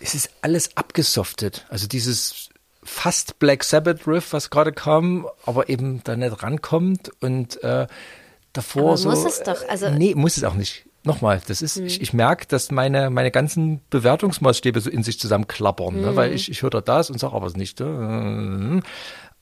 [0.00, 1.64] es ist alles abgesoftet.
[1.68, 2.50] Also dieses
[2.82, 7.86] fast Black Sabbath Riff, was gerade kam, aber eben da nicht rankommt und äh,
[8.52, 9.10] davor aber so.
[9.10, 9.68] Muss es doch.
[9.68, 10.84] Also nee, muss es auch nicht.
[11.04, 11.86] Nochmal, das ist, mhm.
[11.86, 16.00] ich, ich merke, dass meine, meine ganzen Bewertungsmaßstäbe so in sich zusammenklappern, mhm.
[16.00, 16.16] ne?
[16.16, 16.36] weil hm.
[16.36, 17.80] ich, ich höre da das und sage aber es nicht.
[17.80, 17.84] Äh,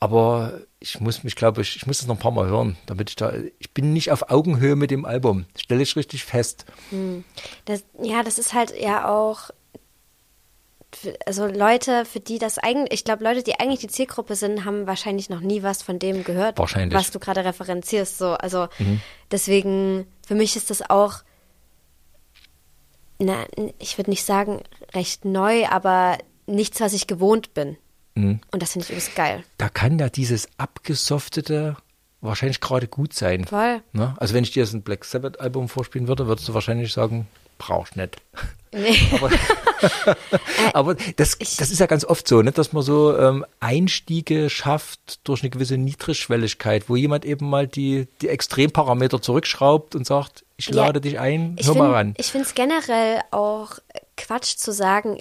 [0.01, 3.11] aber ich muss mich, glaube ich, ich muss das noch ein paar Mal hören, damit
[3.11, 5.47] ich da, ich bin nicht auf Augenhöhe mit dem Album.
[5.57, 6.67] Stelle ich richtig fest.
[6.91, 7.25] Hm.
[7.65, 9.51] Das, ja, das ist halt ja auch,
[11.27, 14.87] also Leute, für die das eigentlich, ich glaube, Leute, die eigentlich die Zielgruppe sind, haben
[14.87, 18.19] wahrscheinlich noch nie was von dem gehört, was du gerade referenzierst.
[18.19, 19.01] So, also mhm.
[19.31, 21.17] deswegen, für mich ist das auch,
[23.19, 23.47] na,
[23.79, 27.77] ich würde nicht sagen recht neu, aber nichts, was ich gewohnt bin.
[28.15, 28.41] Mhm.
[28.51, 29.45] Und das finde ich übrigens geil.
[29.59, 31.77] Da kann ja dieses abgesoftete
[32.21, 33.45] wahrscheinlich gerade gut sein.
[33.45, 33.83] Voll.
[33.93, 34.15] Ne?
[34.19, 37.27] Also wenn ich dir jetzt ein Black Sabbath Album vorspielen würde, würdest du wahrscheinlich sagen,
[37.59, 38.17] brauchst nicht.
[38.73, 38.97] Nee.
[39.13, 39.31] aber,
[40.73, 45.27] aber das, das ist ja ganz oft so, ne, dass man so ähm, Einstiege schafft
[45.29, 50.71] durch eine gewisse Niedrigschwelligkeit, wo jemand eben mal die, die Extremparameter zurückschraubt und sagt, ich
[50.71, 52.15] lade ja, dich ein, hör find, mal ran.
[52.17, 53.79] Ich finde es generell auch
[54.17, 55.19] Quatsch zu sagen,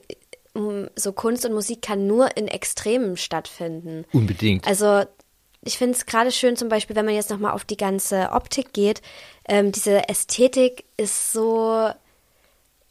[0.96, 4.06] so Kunst und Musik kann nur in Extremen stattfinden.
[4.12, 4.68] Unbedingt.
[4.68, 5.04] Also
[5.66, 8.74] ich finde es gerade schön, zum Beispiel, wenn man jetzt nochmal auf die ganze Optik
[8.74, 9.02] geht.
[9.48, 11.90] Ähm, diese Ästhetik ist so.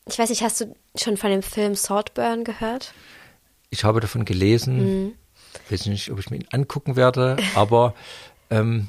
[0.09, 2.92] Ich weiß nicht, hast du schon von dem Film Saltburn gehört?
[3.70, 5.05] Ich habe davon gelesen.
[5.05, 5.12] Mhm.
[5.70, 7.94] Weiß nicht, ob ich mir ihn angucken werde, aber
[8.51, 8.88] ähm,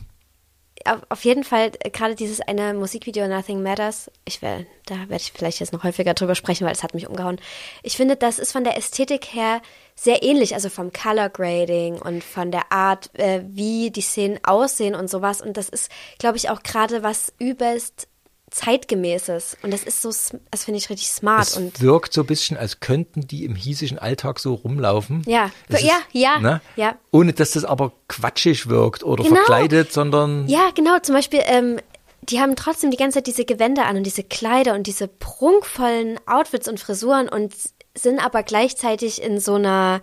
[1.10, 5.32] auf jeden Fall äh, gerade dieses eine Musikvideo Nothing Matters, ich will, da werde ich
[5.32, 7.40] vielleicht jetzt noch häufiger drüber sprechen, weil es hat mich umgehauen.
[7.84, 9.62] Ich finde, das ist von der Ästhetik her
[9.96, 14.96] sehr ähnlich, also vom Color Grading und von der Art, äh, wie die Szenen aussehen
[14.96, 15.42] und sowas.
[15.42, 18.08] Und das ist, glaube ich, auch gerade was übelst
[18.54, 19.58] zeitgemäßes.
[19.64, 20.10] Und das ist so,
[20.52, 21.48] das finde ich richtig smart.
[21.48, 25.24] Es und wirkt so ein bisschen, als könnten die im hiesischen Alltag so rumlaufen.
[25.26, 26.62] Ja, es ja, ist, ja, ne?
[26.76, 26.96] ja.
[27.12, 29.36] Ohne, dass das aber quatschig wirkt oder genau.
[29.38, 30.48] verkleidet, sondern.
[30.48, 31.00] Ja, genau.
[31.00, 31.80] Zum Beispiel, ähm,
[32.22, 36.20] die haben trotzdem die ganze Zeit diese Gewänder an und diese Kleider und diese prunkvollen
[36.28, 37.54] Outfits und Frisuren und
[37.96, 40.00] sind aber gleichzeitig in so einer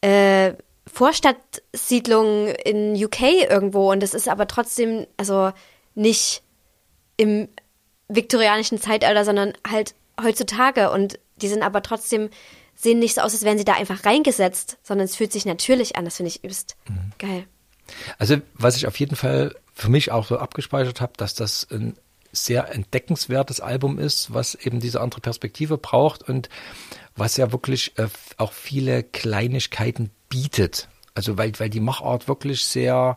[0.00, 0.52] äh,
[0.92, 5.52] Vorstadtsiedlung in UK irgendwo und das ist aber trotzdem, also
[5.94, 6.42] nicht
[7.16, 7.48] im
[8.08, 10.90] viktorianischen Zeitalter, sondern halt heutzutage.
[10.90, 12.30] Und die sind aber trotzdem,
[12.74, 15.96] sehen nicht so aus, als wären sie da einfach reingesetzt, sondern es fühlt sich natürlich
[15.96, 16.04] an.
[16.04, 17.12] Das finde ich übelst mhm.
[17.18, 17.46] geil.
[18.18, 21.96] Also, was ich auf jeden Fall für mich auch so abgespeichert habe, dass das ein
[22.32, 26.48] sehr entdeckenswertes Album ist, was eben diese andere Perspektive braucht und
[27.16, 30.88] was ja wirklich äh, auch viele Kleinigkeiten bietet.
[31.14, 33.16] Also weil, weil die Machart wirklich sehr,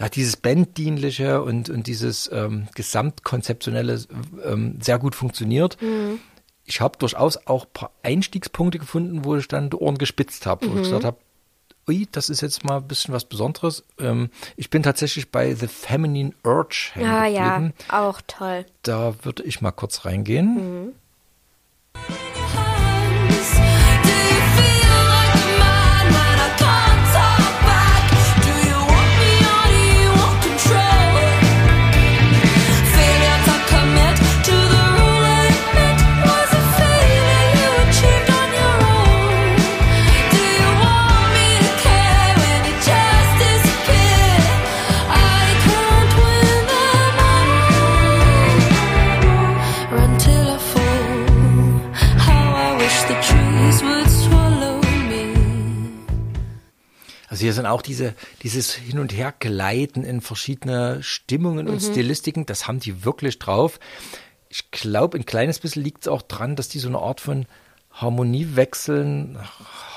[0.00, 4.02] ja, dieses Banddienliche und, und dieses ähm, Gesamtkonzeptionelle
[4.44, 5.80] ähm, sehr gut funktioniert.
[5.82, 6.18] Mhm.
[6.64, 10.66] Ich habe durchaus auch ein paar Einstiegspunkte gefunden, wo ich dann die Ohren gespitzt habe,
[10.66, 10.76] wo mhm.
[10.78, 11.18] ich gesagt habe,
[11.86, 13.84] ui, das ist jetzt mal ein bisschen was Besonderes.
[13.98, 18.64] Ähm, ich bin tatsächlich bei The Feminine Urge hängen Ah ja, auch toll.
[18.82, 20.54] Da würde ich mal kurz reingehen.
[20.54, 20.92] Mhm.
[57.40, 61.90] Also hier sind auch diese, dieses Hin- und Hergleiten in verschiedene Stimmungen und mhm.
[61.90, 63.80] Stilistiken, das haben die wirklich drauf.
[64.50, 67.46] Ich glaube, ein kleines bisschen liegt es auch dran, dass die so eine Art von
[67.92, 69.38] Harmoniewechseln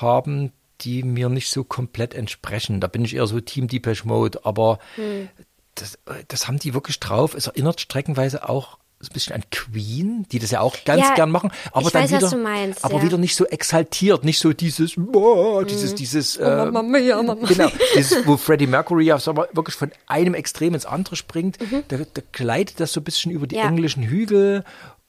[0.00, 2.80] haben, die mir nicht so komplett entsprechen.
[2.80, 5.28] Da bin ich eher so Team Deepesh Mode, aber mhm.
[5.74, 7.34] das, das haben die wirklich drauf.
[7.34, 8.78] Es erinnert streckenweise auch
[9.10, 12.12] ein bisschen an Queen, die das ja auch ganz ja, gern machen, aber dann weiß,
[12.12, 13.02] wieder, meinst, aber ja.
[13.02, 15.66] wieder nicht so exaltiert, nicht so dieses, boah, mhm.
[15.66, 17.46] dieses, dieses, oh, äh, Mama mia, Mama.
[17.46, 21.84] genau, dieses, wo Freddie Mercury ja wirklich von einem Extrem ins andere springt, mhm.
[21.88, 23.66] da, da gleitet das so ein bisschen über die ja.
[23.66, 24.64] englischen Hügel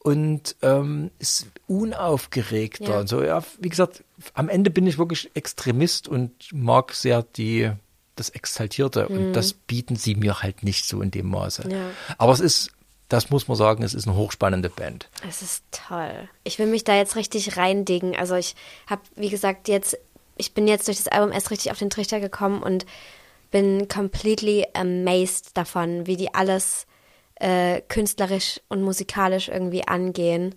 [0.06, 3.00] und ähm, ist unaufgeregter ja.
[3.00, 3.24] und so.
[3.24, 4.04] Ja, wie gesagt,
[4.34, 7.72] am Ende bin ich wirklich Extremist und mag sehr die
[8.14, 9.18] das Exaltierte mhm.
[9.18, 11.68] und das bieten sie mir halt nicht so in dem Maße.
[11.68, 11.90] Ja.
[12.18, 12.70] Aber es ist
[13.08, 15.08] das muss man sagen, es ist eine hochspannende Band.
[15.28, 16.28] Es ist toll.
[16.44, 18.16] Ich will mich da jetzt richtig reindigen.
[18.16, 18.56] Also ich
[18.88, 19.96] habe, wie gesagt, jetzt,
[20.36, 22.84] ich bin jetzt durch das Album erst richtig auf den Trichter gekommen und
[23.50, 26.86] bin completely amazed davon, wie die alles
[27.36, 30.54] äh, künstlerisch und musikalisch irgendwie angehen.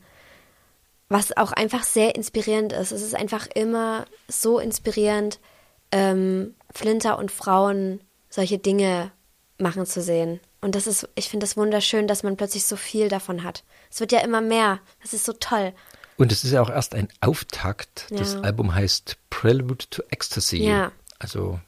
[1.07, 2.91] Was auch einfach sehr inspirierend ist.
[2.91, 5.39] Es ist einfach immer so inspirierend,
[5.91, 9.12] ähm, Flinter und Frauen solche Dinge
[9.57, 10.39] machen zu sehen.
[10.62, 13.63] Und das ist, ich finde das wunderschön, dass man plötzlich so viel davon hat.
[13.89, 14.80] Es wird ja immer mehr.
[15.02, 15.74] Das ist so toll.
[16.17, 18.08] Und es ist ja auch erst ein Auftakt.
[18.10, 18.17] Ja.
[18.17, 20.58] Das Album heißt Prelude to Ecstasy.
[20.58, 20.91] Ja.
[21.17, 21.60] Also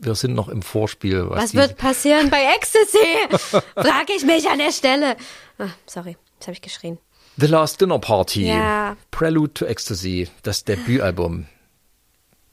[0.00, 1.28] wir sind noch im Vorspiel.
[1.28, 3.60] Was, was wird passieren bei Ecstasy?
[3.74, 5.16] Frage ich mich an der Stelle.
[5.58, 6.98] Ah, sorry, jetzt habe ich geschrien.
[7.36, 8.48] The Last Dinner Party.
[8.48, 8.96] Ja.
[9.10, 11.46] Prelude to Ecstasy, das Debütalbum.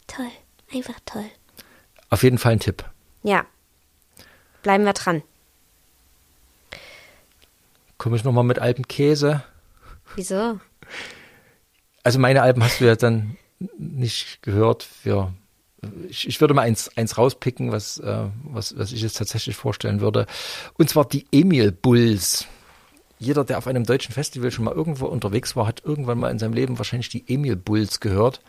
[0.07, 0.31] Toll,
[0.73, 1.25] einfach toll.
[2.09, 2.83] Auf jeden Fall ein Tipp.
[3.23, 3.45] Ja.
[4.61, 5.23] Bleiben wir dran.
[8.05, 9.41] Komme ich nochmal mit Alpenkäse?
[10.15, 10.59] Wieso?
[12.03, 13.35] Also meine Alben hast du ja dann
[13.79, 14.83] nicht gehört.
[14.83, 15.33] Für,
[16.07, 20.01] ich, ich würde mal eins, eins rauspicken, was, äh, was, was ich jetzt tatsächlich vorstellen
[20.01, 20.27] würde.
[20.77, 22.45] Und zwar die Emil Bulls.
[23.17, 26.37] Jeder, der auf einem deutschen Festival schon mal irgendwo unterwegs war, hat irgendwann mal in
[26.37, 28.39] seinem Leben wahrscheinlich die Emil Bulls gehört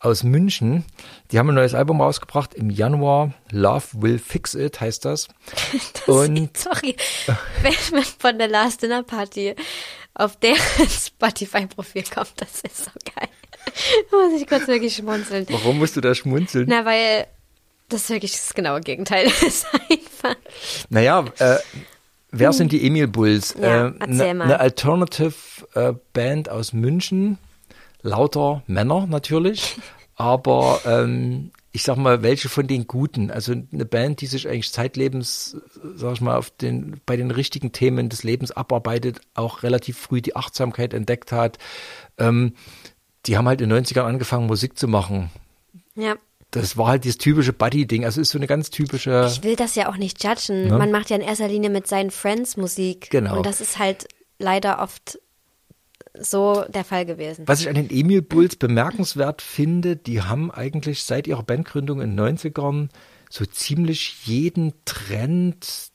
[0.00, 0.84] aus München.
[1.30, 3.32] Die haben ein neues Album rausgebracht im Januar.
[3.50, 5.28] Love Will Fix It heißt das.
[6.06, 6.96] das und sorry,
[7.62, 9.54] wenn man von der Last Dinner Party
[10.14, 10.56] auf deren
[10.88, 13.28] Spotify-Profil kommt, das ist so geil.
[14.10, 15.46] Da muss ich kurz wirklich schmunzeln.
[15.50, 16.66] Warum musst du da schmunzeln?
[16.68, 17.26] Na, weil
[17.90, 19.26] Das ist wirklich das genaue Gegenteil.
[19.46, 20.36] ist einfach.
[20.88, 21.56] Naja, äh,
[22.30, 23.54] wer sind die Emil Bulls?
[23.60, 23.92] Ja, äh.
[24.00, 25.34] Eine Alternative
[25.74, 27.38] äh, Band aus München,
[28.02, 29.76] lauter Männer natürlich,
[30.16, 33.30] aber ähm, ich sag mal, welche von den Guten?
[33.30, 35.56] Also eine Band, die sich eigentlich zeitlebens,
[35.94, 40.20] sag ich mal, auf den, bei den richtigen Themen des Lebens abarbeitet, auch relativ früh
[40.20, 41.58] die Achtsamkeit entdeckt hat.
[42.18, 42.54] Ähm,
[43.26, 45.30] die haben halt in den 90ern angefangen, Musik zu machen.
[45.94, 46.16] Ja.
[46.50, 48.04] Das war halt dieses typische Buddy-Ding.
[48.04, 49.30] Also ist so eine ganz typische.
[49.30, 50.68] Ich will das ja auch nicht judgen.
[50.68, 50.76] Ne?
[50.76, 53.10] Man macht ja in erster Linie mit seinen Friends Musik.
[53.10, 53.36] Genau.
[53.36, 54.08] Und das ist halt
[54.40, 55.20] leider oft
[56.18, 57.46] so der Fall gewesen.
[57.46, 62.16] Was ich an den Emil Bulls bemerkenswert finde, die haben eigentlich seit ihrer Bandgründung in
[62.16, 62.88] den 90ern
[63.28, 65.90] so ziemlich jeden Trend,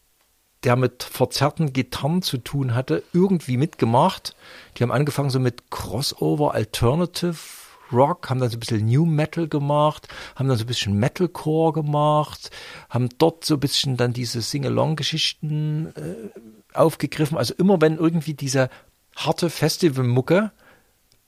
[0.64, 4.36] der mit verzerrten Gitarren zu tun hatte, irgendwie mitgemacht.
[4.78, 7.36] Die haben angefangen so mit Crossover, Alternative
[7.92, 11.74] Rock, haben dann so ein bisschen New Metal gemacht, haben dann so ein bisschen Metalcore
[11.74, 12.50] gemacht,
[12.90, 17.38] haben dort so ein bisschen dann diese Sing-Along-Geschichten äh, aufgegriffen.
[17.38, 18.70] Also immer wenn irgendwie diese
[19.16, 20.52] harte Festivalmucke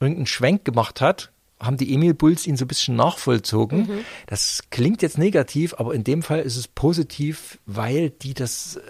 [0.00, 3.80] irgendeinen Schwenk gemacht hat, haben die Emil Bulls ihn so ein bisschen nachvollzogen.
[3.80, 4.04] Mhm.
[4.28, 8.80] Das klingt jetzt negativ, aber in dem Fall ist es positiv, weil die das, äh,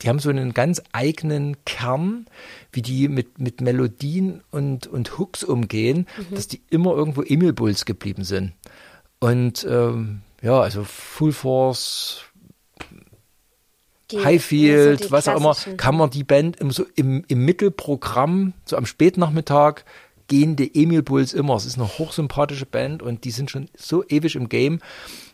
[0.00, 2.26] die haben so einen ganz eigenen Kern,
[2.70, 6.34] wie die mit, mit Melodien und, und Hooks umgehen, Mhm.
[6.36, 8.52] dass die immer irgendwo Emil Bulls geblieben sind.
[9.18, 12.22] Und ähm, ja, also Full Force,
[14.12, 18.52] Die- Highfield, so was auch immer, kann man die Band im, so im, im Mittelprogramm,
[18.64, 19.82] so am Spätnachmittag,
[20.28, 21.56] gehen die Emil Bulls immer.
[21.56, 24.80] Es ist eine hochsympathische Band und die sind schon so ewig im Game.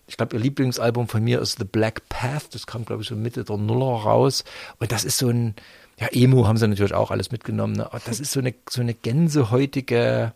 [0.06, 2.54] Ich glaube, ihr Lieblingsalbum von mir ist The Black Path.
[2.54, 4.42] Das kam, glaube ich, so Mitte der Nuller raus.
[4.80, 5.54] Und das ist so ein,
[6.00, 7.74] ja, Emo haben sie natürlich auch alles mitgenommen.
[7.74, 7.86] Ne?
[7.86, 10.32] Aber das ist so eine, so eine gänsehäutige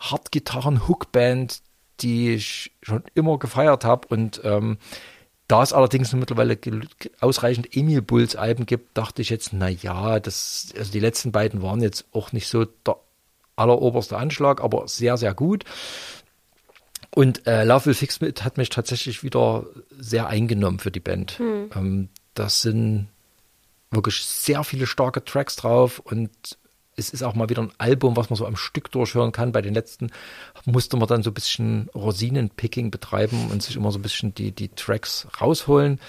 [0.00, 1.60] Hardgitarren-Hookband,
[2.00, 4.08] die ich schon immer gefeiert habe.
[4.08, 4.78] Und ähm,
[5.48, 6.58] da es allerdings mittlerweile
[7.20, 11.62] ausreichend Emil Bulls Alben gibt, dachte ich jetzt, na ja, das, also die letzten beiden
[11.62, 12.96] waren jetzt auch nicht so der
[13.56, 15.64] alleroberste Anschlag, aber sehr, sehr gut.
[17.14, 19.64] Und äh, Love Will Fix It hat mich tatsächlich wieder
[19.98, 21.40] sehr eingenommen für die Band.
[21.40, 23.08] Ähm, das sind
[23.90, 26.30] wirklich sehr viele starke Tracks drauf und
[26.98, 29.52] es ist auch mal wieder ein Album, was man so am Stück durchhören kann.
[29.52, 30.10] Bei den letzten
[30.64, 34.50] musste man dann so ein bisschen Rosinenpicking betreiben und sich immer so ein bisschen die,
[34.52, 36.00] die Tracks rausholen.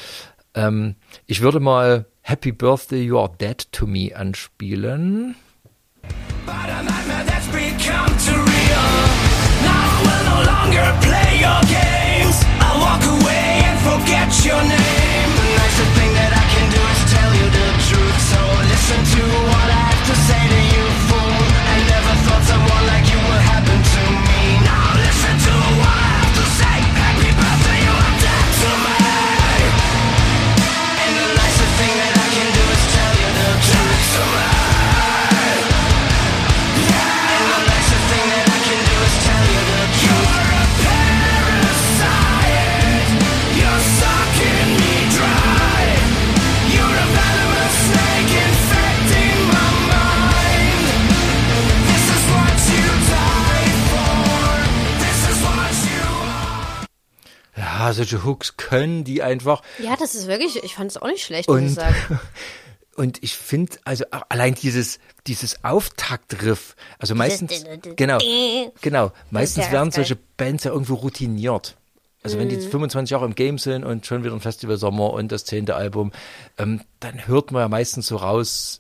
[0.56, 0.96] Ähm,
[1.28, 5.36] ich würde mal Happy Birthday, You Are Dead to Me anspielen.
[6.46, 6.84] But a
[7.26, 8.86] that's become real.
[9.62, 12.38] Now I will no longer play your games.
[12.60, 15.30] I'll walk away and forget your name.
[15.38, 18.18] The nicest thing that I can do is tell you the truth.
[18.34, 18.42] So
[18.74, 19.24] listen to
[19.54, 20.49] what I have to say
[57.80, 59.62] Ja, solche Hooks können die einfach.
[59.82, 62.20] Ja, das ist wirklich, ich fand es auch nicht schlecht, muss ich Und, sagen.
[62.98, 67.64] und ich finde, also allein dieses, dieses Auftaktriff, also meistens,
[67.96, 68.18] genau,
[68.82, 71.78] genau, meistens ja werden solche Bands ja irgendwo routiniert.
[72.22, 72.62] Also wenn die Mhm.
[72.64, 75.76] jetzt 25 Jahre im Game sind und schon wieder ein Festival Sommer und das zehnte
[75.76, 76.12] Album,
[76.58, 78.79] ähm, dann hört man ja meistens so raus,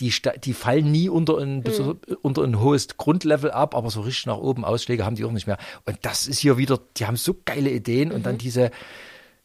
[0.00, 2.00] die, die fallen nie unter ein, Mhm.
[2.22, 5.46] unter ein hohes Grundlevel ab, aber so richtig nach oben Ausschläge haben die auch nicht
[5.46, 5.58] mehr.
[5.84, 8.38] Und das ist hier wieder, die haben so geile Ideen und dann Mhm.
[8.38, 8.70] diese,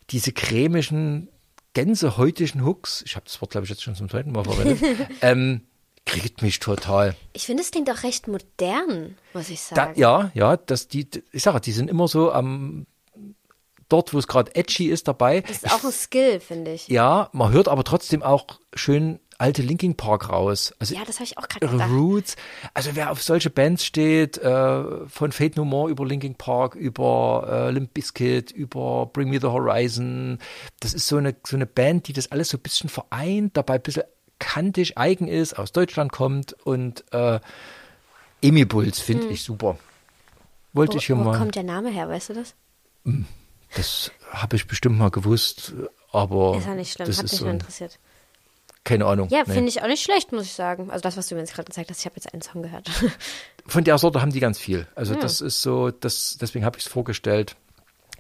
[0.10, 1.28] diese cremischen,
[1.74, 4.80] gänsehäutigen Hooks, ich habe das Wort, glaube ich, jetzt schon zum zweiten Mal verwendet,
[5.22, 5.62] ähm,
[6.06, 7.16] kriegt mich total.
[7.34, 10.00] Ich finde, es klingt auch recht modern, muss ich Da, sagen.
[10.00, 12.86] ja, ja, dass die, ich sage, die sind immer so am,
[13.90, 15.42] dort, wo es gerade edgy ist, dabei.
[15.42, 16.88] Das ist auch ein Skill, finde ich.
[16.88, 20.74] Ja, man hört aber trotzdem auch schön alte Linkin Park raus.
[20.80, 21.90] Also Ja, das habe ich auch gerade gedacht.
[21.92, 22.36] Roots.
[22.74, 27.68] Also wer auf solche Bands steht, äh, von Fate No More über Linkin Park, über
[27.68, 30.40] äh, Limp Bizkit, über Bring Me the Horizon,
[30.80, 33.76] das ist so eine, so eine Band, die das alles so ein bisschen vereint, dabei
[33.76, 34.04] ein bisschen
[34.40, 37.40] kantig eigen ist, aus Deutschland kommt und äh,
[38.42, 39.78] Emil Bulls finde ich super.
[40.74, 40.96] Wollte Hm.
[40.96, 42.54] Wo, ich hier wo mal, kommt der Name her, weißt du das?
[43.76, 45.74] das habe ich bestimmt mal gewusst,
[46.12, 48.00] aber Ist ja nicht schlimm, das hat ist mich so interessiert.
[48.86, 49.28] Keine Ahnung.
[49.30, 49.54] Ja, nee.
[49.54, 50.90] finde ich auch nicht schlecht, muss ich sagen.
[50.92, 52.90] Also das, was du mir jetzt gerade gezeigt hast, ich habe jetzt einen Song gehört.
[53.66, 54.88] Von der Sorte haben die ganz viel.
[54.96, 55.22] Also Hm.
[55.22, 57.56] das ist so, das, deswegen habe ich es vorgestellt.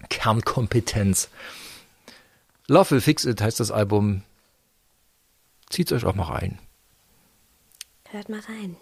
[0.09, 1.29] Kernkompetenz.
[2.67, 4.23] Love Will Fix It heißt das Album.
[5.69, 6.59] Zieht euch auch mal rein.
[8.09, 8.75] Hört mal rein.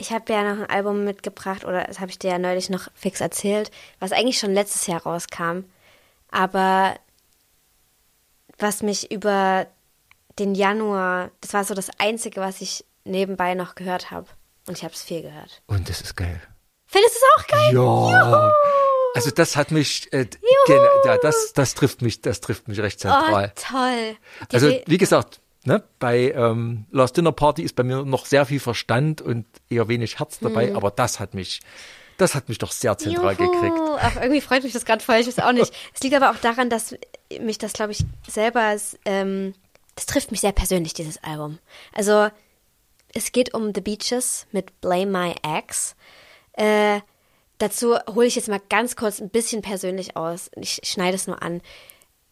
[0.00, 2.88] Ich habe ja noch ein Album mitgebracht, oder das habe ich dir ja neulich noch
[2.94, 5.64] fix erzählt, was eigentlich schon letztes Jahr rauskam.
[6.30, 6.94] Aber
[8.58, 9.66] was mich über
[10.38, 14.26] den Januar, das war so das Einzige, was ich nebenbei noch gehört habe.
[14.66, 15.62] Und ich habe es viel gehört.
[15.66, 16.40] Und das ist geil.
[16.86, 17.74] Findest du es auch geil?
[17.74, 18.52] Ja.
[19.14, 20.26] Also das hat mich, äh,
[21.04, 23.52] ja, das, das trifft mich, das trifft mich recht Oh, zentral.
[23.56, 24.16] toll.
[24.50, 28.44] Die Also wie gesagt, ne, bei ähm, Last Dinner Party ist bei mir noch sehr
[28.46, 31.60] viel Verstand und eher wenig Herz dabei, aber das hat mich,
[32.18, 33.50] das hat mich doch sehr zentral Juhu.
[33.50, 33.76] gekriegt.
[34.00, 35.72] Ach, irgendwie freut mich das gerade voll, ich weiß auch nicht.
[35.94, 36.94] Es liegt aber auch daran, dass
[37.40, 38.76] mich das, glaube ich, selber,
[39.06, 39.54] ähm,
[39.98, 41.58] das trifft mich sehr persönlich, dieses Album.
[41.92, 42.28] Also,
[43.12, 45.96] es geht um The Beaches mit Blame My Ex.
[46.52, 47.00] Äh,
[47.58, 50.52] dazu hole ich jetzt mal ganz kurz ein bisschen persönlich aus.
[50.54, 51.60] Ich schneide es nur an.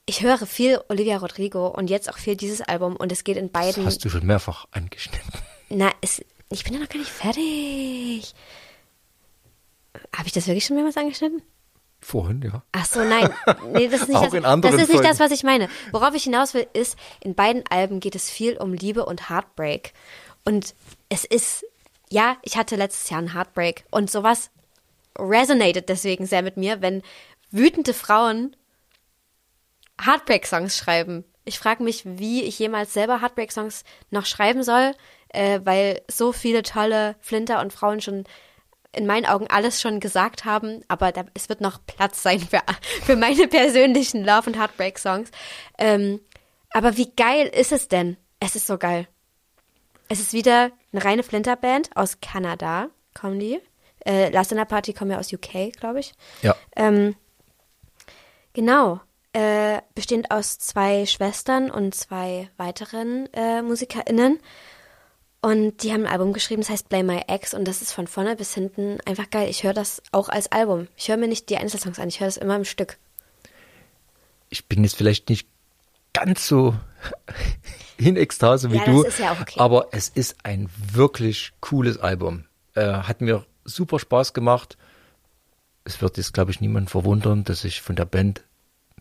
[0.04, 3.50] Ich höre viel Olivia Rodrigo und jetzt auch viel dieses Album und es geht in
[3.50, 3.84] Das beiden.
[3.84, 5.28] hast du schon mehrfach angeschnitten.
[5.68, 8.32] Na, es, ich bin ja noch gar nicht fertig.
[10.14, 11.42] Habe ich das wirklich schon mehrmals angeschnitten?
[12.00, 12.62] Vorhin, ja.
[12.72, 13.30] Ach so, nein.
[13.72, 15.68] Nee, das ist nicht, das, das, ist nicht das, was ich meine.
[15.92, 19.92] Worauf ich hinaus will, ist, in beiden Alben geht es viel um Liebe und Heartbreak.
[20.44, 20.74] Und
[21.08, 21.64] es ist,
[22.08, 23.84] ja, ich hatte letztes Jahr einen Heartbreak.
[23.90, 24.50] Und sowas
[25.18, 27.02] resonated deswegen sehr mit mir, wenn
[27.50, 28.54] wütende Frauen
[30.00, 31.24] Heartbreak-Songs schreiben.
[31.44, 34.92] Ich frage mich, wie ich jemals selber Heartbreak-Songs noch schreiben soll,
[35.30, 38.24] äh, weil so viele tolle Flinter und Frauen schon
[38.96, 42.60] in meinen Augen alles schon gesagt haben, aber da, es wird noch Platz sein für,
[43.04, 45.30] für meine persönlichen Love- und Heartbreak-Songs.
[45.78, 46.20] Ähm,
[46.70, 48.16] aber wie geil ist es denn?
[48.40, 49.06] Es ist so geil.
[50.08, 53.60] Es ist wieder eine reine Flinter-Band aus Kanada, kommen die.
[54.06, 56.14] Äh, Last Dinner Party kommen ja aus UK, glaube ich.
[56.42, 56.54] Ja.
[56.76, 57.16] Ähm,
[58.52, 59.00] genau.
[59.32, 64.38] Äh, bestehend aus zwei Schwestern und zwei weiteren äh, MusikerInnen.
[65.46, 68.08] Und die haben ein Album geschrieben, das heißt Blame My Ex und das ist von
[68.08, 69.48] vorne bis hinten einfach geil.
[69.48, 70.88] Ich höre das auch als Album.
[70.96, 72.98] Ich höre mir nicht die Einzelsongs an, ich höre das immer im Stück.
[74.48, 75.46] Ich bin jetzt vielleicht nicht
[76.12, 76.74] ganz so
[77.96, 79.60] in Ekstase wie Ja, du, ja okay.
[79.60, 82.46] aber es ist ein wirklich cooles Album.
[82.74, 84.76] Äh, hat mir super Spaß gemacht.
[85.84, 88.42] Es wird jetzt, glaube ich, niemand verwundern, dass ich von der Band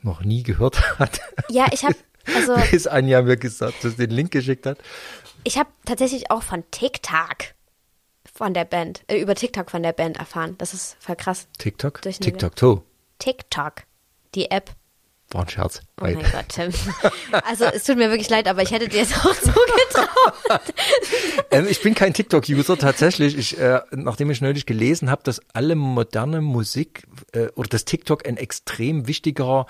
[0.04, 1.22] noch nie gehört hat.
[1.50, 1.96] Ja, ich habe
[2.34, 4.78] also Bis Anja mir gesagt, dass den Link geschickt hat.
[5.44, 7.54] ich habe tatsächlich auch von TikTok
[8.34, 10.56] von der Band, äh, über TikTok von der Band erfahren.
[10.58, 11.48] Das ist voll krass.
[11.58, 12.02] TikTok?
[12.02, 12.84] Durch eine- TikTok-To.
[13.20, 13.84] TikTok,
[14.34, 14.72] die App.
[15.32, 15.80] War ein Scherz.
[16.00, 16.72] Oh mein Gott, Tim.
[17.46, 20.62] Also es tut mir wirklich leid, aber ich hätte dir jetzt auch zugetraut.
[21.52, 23.38] Ähm, ich bin kein TikTok-User tatsächlich.
[23.38, 28.28] Ich, äh, nachdem ich neulich gelesen habe, dass alle moderne Musik äh, oder dass TikTok
[28.28, 29.66] ein extrem wichtiger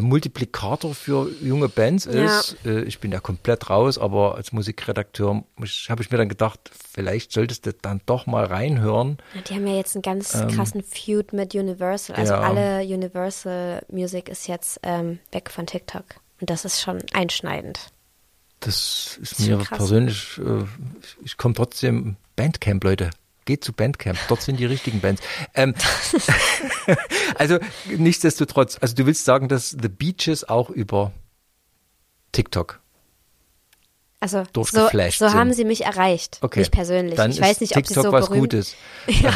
[0.00, 2.56] Multiplikator für junge Bands ist.
[2.64, 5.44] Äh, ich bin da komplett raus, aber als Musikredakteur
[5.88, 6.60] habe ich mir dann gedacht,
[6.92, 9.18] vielleicht solltest du dann doch mal reinhören.
[9.48, 12.16] Die haben ja jetzt einen ganz krassen Feud mit Universal.
[12.16, 12.40] Also Ähm.
[12.40, 12.48] ja.
[12.48, 16.04] alle Universal Music ist jetzt ähm, weg von TikTok.
[16.40, 17.90] Und das ist schon einschneidend.
[18.60, 20.64] Das ist ist schon mir persönlich, äh,
[21.22, 23.10] ich komme trotzdem Bandcamp, Leute.
[23.44, 25.22] Geht zu Bandcamp, dort sind die richtigen Bands.
[25.54, 25.74] Ähm,
[27.34, 31.12] also nichtsdestotrotz, also du willst sagen, dass The Beaches auch über
[32.32, 32.80] TikTok.
[34.20, 36.38] Also so, Durchgeflasht so haben sie mich erreicht.
[36.40, 36.60] Okay.
[36.60, 37.16] Nicht persönlich.
[37.16, 38.74] Dann ich weiß nicht, ob sie TikTok so was berühmt Gutes.
[39.06, 39.34] Ja.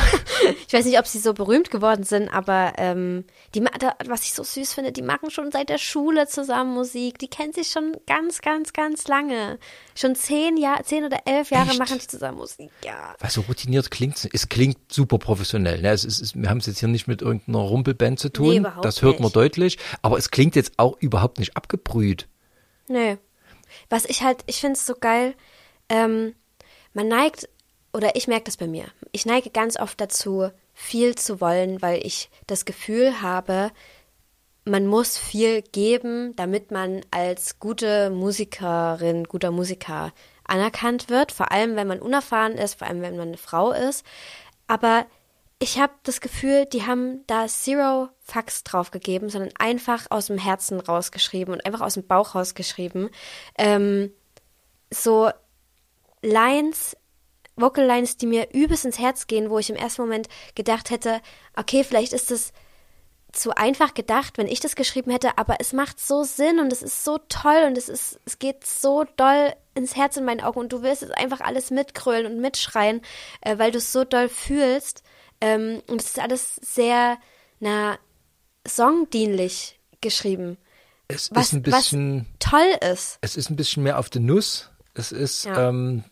[0.69, 3.65] Ich weiß nicht, ob sie so berühmt geworden sind, aber ähm, die,
[4.05, 7.19] was ich so süß finde, die machen schon seit der Schule zusammen Musik.
[7.19, 9.59] Die kennen sich schon ganz, ganz, ganz lange.
[9.95, 11.79] Schon zehn Jahre, zehn oder elf Jahre Echt?
[11.79, 12.71] machen die zusammen Musik.
[12.85, 13.15] Ja.
[13.19, 15.81] Weil so routiniert klingt es klingt super professionell.
[15.81, 15.89] Ne?
[15.89, 18.63] Es ist, es, wir haben es jetzt hier nicht mit irgendeiner Rumpelband zu tun.
[18.63, 19.37] Nee, das hört man nicht.
[19.37, 19.79] deutlich.
[20.03, 22.29] Aber es klingt jetzt auch überhaupt nicht abgebrüht.
[22.89, 23.17] Nö.
[23.89, 25.35] Was ich halt, ich finde es so geil,
[25.89, 26.35] ähm,
[26.93, 27.49] man neigt,
[27.93, 32.07] oder ich merke das bei mir, ich neige ganz oft dazu, viel zu wollen, weil
[32.07, 33.71] ich das Gefühl habe,
[34.65, 40.13] man muss viel geben, damit man als gute Musikerin, guter Musiker
[40.45, 44.05] anerkannt wird, vor allem wenn man unerfahren ist, vor allem wenn man eine Frau ist.
[44.67, 45.07] Aber
[45.59, 50.79] ich habe das Gefühl, die haben da zero Fax draufgegeben, sondern einfach aus dem Herzen
[50.81, 53.11] rausgeschrieben und einfach aus dem Bauch rausgeschrieben.
[53.57, 54.13] Ähm,
[54.91, 55.31] so
[56.23, 56.97] Lines,
[57.61, 61.21] Vocal Lines, die mir übelst ins Herz gehen, wo ich im ersten Moment gedacht hätte,
[61.57, 62.53] okay, vielleicht ist es
[63.33, 66.83] zu einfach gedacht, wenn ich das geschrieben hätte, aber es macht so Sinn und es
[66.83, 70.61] ist so toll und es ist, es geht so doll ins Herz in meinen Augen
[70.61, 73.03] und du willst es einfach alles mitkrölen und mitschreien,
[73.43, 75.03] äh, weil du es so doll fühlst.
[75.41, 77.19] Ähm, und es ist alles sehr,
[77.61, 77.99] na,
[78.67, 80.57] songdienlich geschrieben.
[81.09, 83.19] Es Was, ist ein bisschen, toll ist.
[83.21, 84.71] es ist ein bisschen mehr auf die Nuss.
[84.95, 85.69] Es ist, Ja.
[85.69, 86.05] ähm,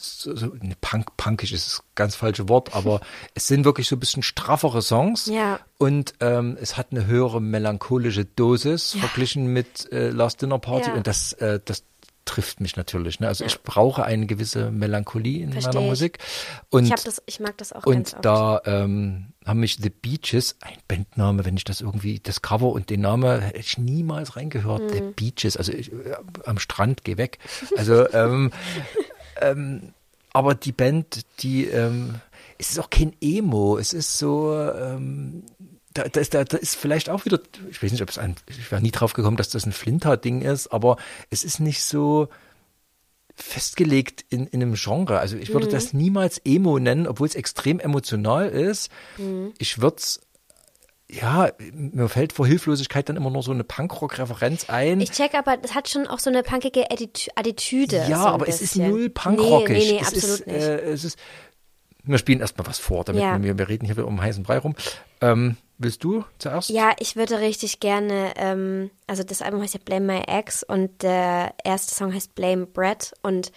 [0.00, 3.00] so, so, ne, Punk, punkig ist das ganz falsche Wort, aber
[3.34, 5.26] es sind wirklich so ein bisschen straffere Songs.
[5.26, 5.60] Ja.
[5.78, 10.90] Und ähm, es hat eine höhere melancholische Dosis verglichen mit äh, Last Dinner Party.
[10.90, 10.96] Ja.
[10.96, 11.84] Und das, äh, das
[12.24, 13.20] trifft mich natürlich.
[13.20, 13.28] Ne?
[13.28, 15.88] Also ich brauche eine gewisse Melancholie in Versteh meiner ich.
[15.88, 16.18] Musik.
[16.68, 20.76] Und Ich, das, ich mag das auch und da ähm, haben mich The Beaches, ein
[20.88, 24.90] Bandname, wenn ich das irgendwie, das Cover und den Namen hätte ich niemals reingehört.
[24.90, 25.12] The Mhm.
[25.14, 27.38] Beaches, also ich, äh, am Strand, geh weg.
[27.78, 28.50] Also, ähm,
[29.40, 29.92] ähm,
[30.32, 32.16] aber die Band, die, ähm,
[32.58, 35.42] es ist auch kein Emo, es ist so, ähm,
[35.94, 38.36] da, da, ist, da, da ist vielleicht auch wieder, ich weiß nicht, ob es ein,
[38.48, 40.96] ich wäre nie drauf gekommen, dass das ein Flinter-Ding ist, aber
[41.30, 42.28] es ist nicht so,
[43.40, 45.20] festgelegt in, in einem Genre.
[45.20, 45.70] Also ich würde Mhm.
[45.70, 48.90] das niemals Emo nennen, obwohl es extrem emotional ist.
[49.16, 49.52] Mhm.
[49.58, 50.20] Ich würde es,
[51.10, 55.00] ja, mir fällt vor Hilflosigkeit dann immer nur so eine Punkrock-Referenz ein.
[55.00, 58.04] Ich check aber, das hat schon auch so eine punkige Attitü- Attitüde.
[58.08, 59.70] ja, so aber es ist null punkrockig.
[59.78, 60.56] Nee, nee, nee es absolut ist, nicht.
[60.56, 61.18] Äh, es ist,
[62.04, 63.42] wir spielen erstmal was vor, damit Ja.
[63.42, 64.74] wir, wir reden hier wieder um heißen Brei rum.
[65.22, 66.68] Ähm, willst du zuerst?
[66.68, 71.02] Ja, ich würde richtig gerne, ähm, also das Album heißt ja Blame My Ex und
[71.02, 73.50] der erste Song heißt Blame Brett und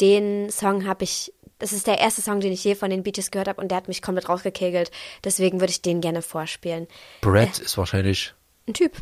[0.00, 3.30] den Song habe ich, das ist der erste Song, den ich je von den Beaches
[3.30, 4.90] gehört habe und der hat mich komplett rausgekegelt.
[5.22, 6.88] Deswegen würde ich den gerne vorspielen.
[7.20, 8.34] Brett ist wahrscheinlich
[8.66, 8.92] Ein Typ.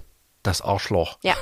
[0.43, 1.19] das Arschloch.
[1.23, 1.35] Ja.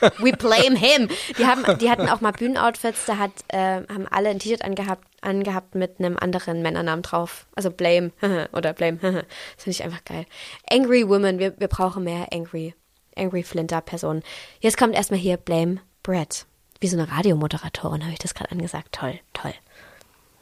[0.18, 1.08] We blame him.
[1.38, 5.06] Die, haben, die hatten auch mal Bühnenoutfits, da hat, äh, haben alle ein T-Shirt angehabt,
[5.20, 7.46] angehabt mit einem anderen Männernamen drauf.
[7.54, 8.12] Also Blame
[8.52, 8.98] oder Blame.
[9.00, 10.26] Das finde ich einfach geil.
[10.70, 12.74] Angry Women, wir, wir brauchen mehr Angry,
[13.16, 14.22] Angry Flinter-Personen.
[14.60, 16.46] Jetzt kommt erstmal hier Blame Brett.
[16.80, 18.88] Wie so eine Radiomoderatorin habe ich das gerade angesagt.
[18.92, 19.52] Toll, toll.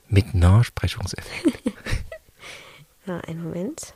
[0.08, 1.62] Mit Nachsprechungseffekt.
[3.06, 3.94] Na, einen Moment.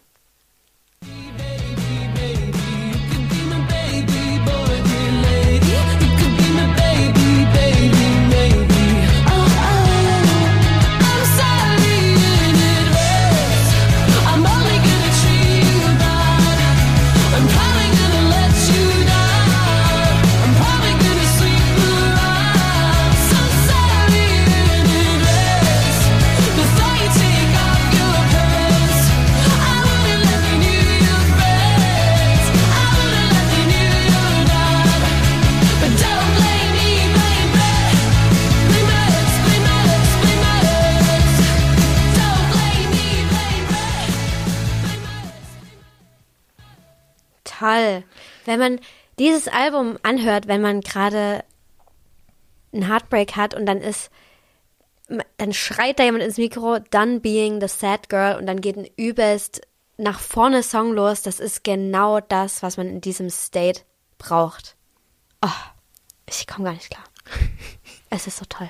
[47.61, 48.05] Toll.
[48.47, 48.81] Wenn man
[49.19, 51.45] dieses Album anhört, wenn man gerade
[52.73, 54.11] einen Heartbreak hat und dann ist,
[55.37, 58.89] dann schreit da jemand ins Mikro, Done being the sad girl und dann geht ein
[58.97, 59.61] übelst
[59.99, 61.21] nach vorne Song los.
[61.21, 63.83] Das ist genau das, was man in diesem State
[64.17, 64.77] braucht.
[65.43, 65.49] Oh,
[66.27, 67.05] ich komme gar nicht klar.
[68.13, 68.69] Es ist so toll.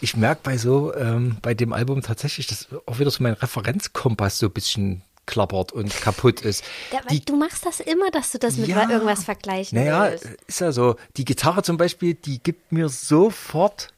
[0.00, 4.40] Ich merke bei so, ähm, bei dem Album tatsächlich, dass auch wieder so mein Referenzkompass
[4.40, 6.62] so ein bisschen klappert und kaputt ist.
[6.92, 8.82] Ja, weil du machst das immer, dass du das mit Ja.
[8.90, 10.26] irgendwas vergleichen Naja, willst.
[10.46, 10.96] ist ja so.
[11.16, 13.88] Die Gitarre zum Beispiel, die gibt mir sofort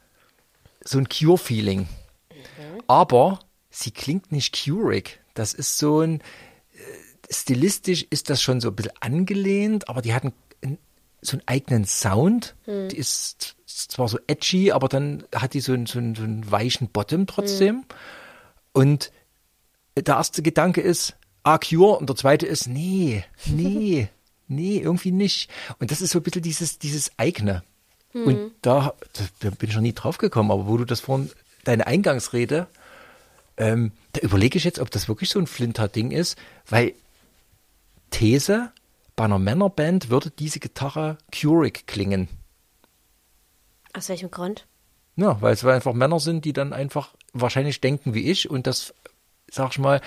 [0.85, 1.89] so ein Cure-Feeling.
[2.87, 5.21] Aber sie klingt nicht curig.
[5.35, 10.13] Das ist so ein, äh, stilistisch ist das schon so ein bisschen angelehnt, aber die
[10.15, 10.79] hat einen, einen,
[11.21, 12.55] so einen eigenen Sound.
[12.67, 16.51] Die ist zwar so edgy, aber dann hat die so einen, so einen, so einen
[16.51, 17.85] weichen Bottom trotzdem.
[18.73, 19.13] Und
[19.97, 24.09] der erste Gedanke ist, ah, Cure, und der zweite ist, nee, nee,
[24.49, 25.51] nee, irgendwie nicht.
[25.79, 27.63] Und das ist so ein bisschen dieses, dieses eigene.
[28.15, 28.93] Und da,
[29.41, 31.31] da bin ich noch nie drauf gekommen, aber wo du das vorhin,
[31.65, 32.67] deine Eingangsrede,
[33.57, 36.37] ähm, da überlege ich jetzt, ob das wirklich so ein Flinter-Ding ist,
[36.69, 36.95] weil
[38.11, 38.71] These,
[39.17, 42.29] bei einer Männerband würde diese Gitarre curig klingen.
[43.95, 44.67] Aus welchem Grund?
[45.17, 48.95] Ja, weil es einfach Männer sind, die dann einfach wahrscheinlich denken wie ich und das,
[49.51, 50.01] sag ich mal,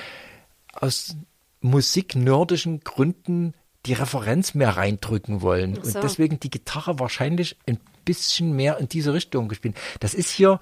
[0.76, 1.16] aus
[1.62, 3.54] musiknerdischen Gründen
[3.86, 5.76] die Referenz mehr reindrücken wollen.
[5.76, 5.98] So.
[5.98, 9.76] Und deswegen die Gitarre wahrscheinlich ein bisschen mehr in diese Richtung gespielt.
[10.00, 10.60] Das ist hier,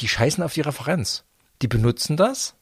[0.00, 1.24] die scheißen auf die Referenz.
[1.62, 2.54] Die benutzen das,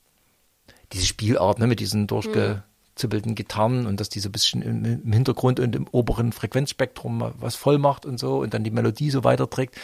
[0.92, 5.12] diese Spielart ne, mit diesen durchgezippelten Gitarren und dass die so ein bisschen im, im
[5.12, 9.24] Hintergrund und im oberen Frequenzspektrum was voll macht und so und dann die Melodie so
[9.24, 9.76] weiterträgt.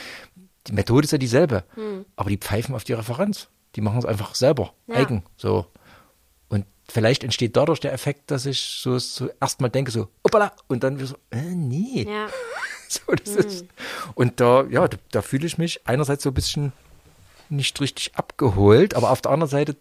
[0.69, 1.65] Die Methode ist ja dieselbe,
[2.17, 3.49] aber die pfeifen auf die Referenz.
[3.77, 4.97] Die machen es einfach selber, Ja.
[4.97, 5.67] eigen, so.
[6.91, 10.99] Vielleicht entsteht dadurch der Effekt, dass ich so, so erstmal denke, so, hoppala, und dann
[10.99, 12.07] wieder so, äh, nee.
[12.09, 12.29] Ja.
[12.93, 13.67] So, das ist,
[14.17, 16.73] und da, ja, da, da fühle ich mich einerseits so ein bisschen
[17.49, 19.77] nicht richtig abgeholt, aber auf der anderen Seite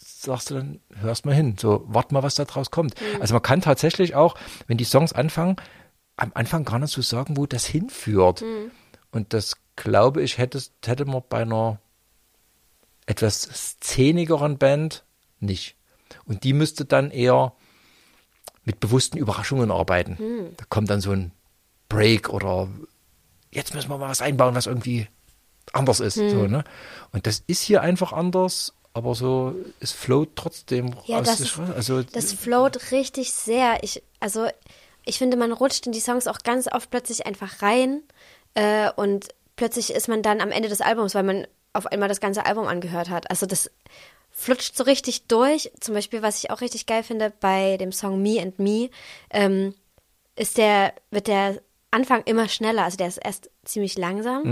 [0.00, 2.94] sagst du dann, hörst mal hin, so, wart mal, was da draus kommt.
[3.20, 4.36] Also man kann tatsächlich auch,
[4.68, 5.56] wenn die Songs anfangen,
[6.16, 8.42] am Anfang gar nicht so sagen, wo das hinführt.
[9.10, 11.78] Und das glaube ich, hätte, hätte man bei einer
[13.04, 15.04] etwas szenigeren Band
[15.40, 15.75] nicht.
[16.24, 17.52] Und die müsste dann eher
[18.64, 20.54] mit bewussten Überraschungen arbeiten.
[20.56, 21.32] Da kommt dann so ein
[21.88, 22.68] Break oder
[23.50, 25.08] jetzt müssen wir mal was einbauen, was irgendwie
[25.72, 26.14] anders ist.
[26.14, 26.64] So, ne?
[27.12, 31.58] Und das ist hier einfach anders, aber so, es float trotzdem Ja, aus das ist-.
[31.58, 33.82] Also, Das float richtig sehr.
[33.82, 34.48] Ich, also,
[35.04, 38.02] ich finde, man rutscht in die Songs auch ganz oft plötzlich einfach rein
[38.54, 42.20] äh, und plötzlich ist man dann am Ende des Albums, weil man auf einmal das
[42.20, 43.30] ganze Album angehört hat.
[43.30, 43.70] Also das
[44.38, 45.72] flutscht so richtig durch.
[45.80, 48.90] Zum Beispiel, was ich auch richtig geil finde bei dem Song Me and Me,
[49.30, 49.74] ähm,
[50.36, 51.60] ist der, wird der
[51.90, 52.84] Anfang immer schneller.
[52.84, 54.42] Also der ist erst ziemlich langsam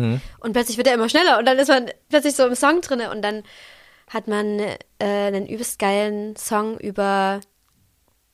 [0.41, 3.11] und plötzlich wird er immer schneller und dann ist man plötzlich so im Song drinne
[3.11, 3.43] und dann
[4.09, 7.41] hat man äh, einen übelst geilen Song über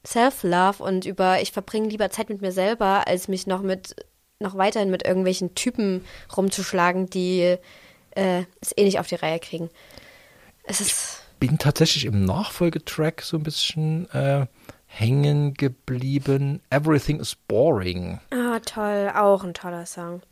[0.07, 3.97] Self-Love und über ich verbringe lieber Zeit mit mir selber, als mich noch mit
[4.39, 7.57] noch weiterhin mit irgendwelchen Typen rumzuschlagen, die
[8.13, 9.69] äh, es eh nicht auf die Reihe kriegen.
[10.63, 14.47] Es ist bin tatsächlich im Nachfolgetrack so ein bisschen äh,
[14.87, 16.61] hängen geblieben.
[16.71, 18.21] Everything is boring.
[18.31, 20.23] ah, toll, auch ein toller Song.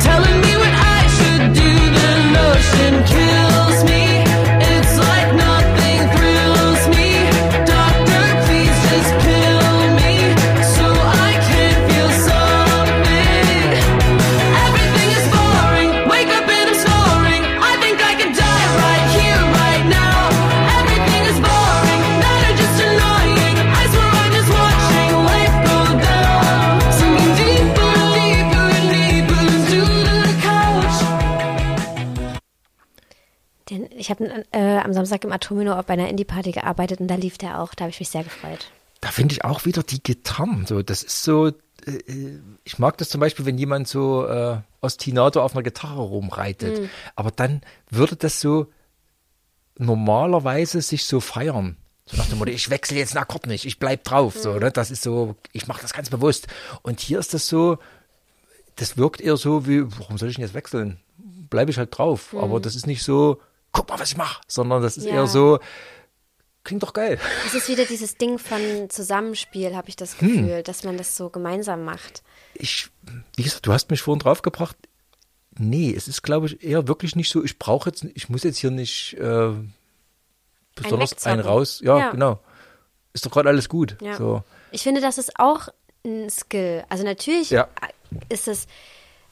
[0.00, 1.70] Telling me what I should do.
[1.98, 3.47] The notion kills
[33.98, 37.60] ich habe äh, am Samstag im Atomino bei einer Indie-Party gearbeitet und da lief der
[37.60, 37.74] auch.
[37.74, 38.70] Da habe ich mich sehr gefreut.
[39.00, 40.66] Da finde ich auch wieder die Gitarren.
[40.66, 41.48] So, das ist so.
[41.48, 41.52] äh,
[41.90, 46.88] äh, Ich mag das zum Beispiel, wenn jemand so äh, Ostinato auf einer Gitarre rumreitet.
[47.14, 48.66] Aber dann würde das so
[49.76, 51.76] normalerweise sich so feiern.
[52.06, 54.36] So nach dem Motto, ich wechsle jetzt einen Akkord nicht, ich bleib drauf.
[54.38, 54.70] So, ne?
[54.72, 56.48] Das ist so, ich mache das ganz bewusst.
[56.82, 57.78] Und hier ist das so,
[58.76, 60.98] das wirkt eher so wie, warum soll ich denn jetzt wechseln?
[61.50, 62.34] Bleibe ich halt drauf.
[62.38, 63.40] Aber das ist nicht so,
[63.72, 65.14] guck mal, was ich mache, sondern das ist Ja.
[65.14, 65.58] eher so,
[66.64, 67.18] klingt doch geil.
[67.46, 71.30] Es ist wieder dieses Ding von Zusammenspiel, habe ich das Gefühl, dass man das so
[71.30, 72.22] gemeinsam macht.
[72.54, 72.88] ich,
[73.36, 74.76] wie gesagt, du hast mich vorhin draufgebracht.
[75.60, 78.58] Nee, es ist, glaube ich, eher wirklich nicht so, ich brauche jetzt, ich muss jetzt
[78.58, 79.52] hier nicht äh,
[80.74, 81.40] besonders einen, wegzocken.
[81.40, 81.80] raus.
[81.82, 82.10] Ja, Ja.
[82.10, 82.38] genau.
[83.12, 83.96] Ist doch gerade alles gut.
[84.00, 84.16] Ja.
[84.16, 84.42] So.
[84.70, 85.68] Ich finde, das ist auch
[86.04, 86.84] ein Skill.
[86.88, 87.68] Also natürlich Ja.
[88.28, 88.66] ist es,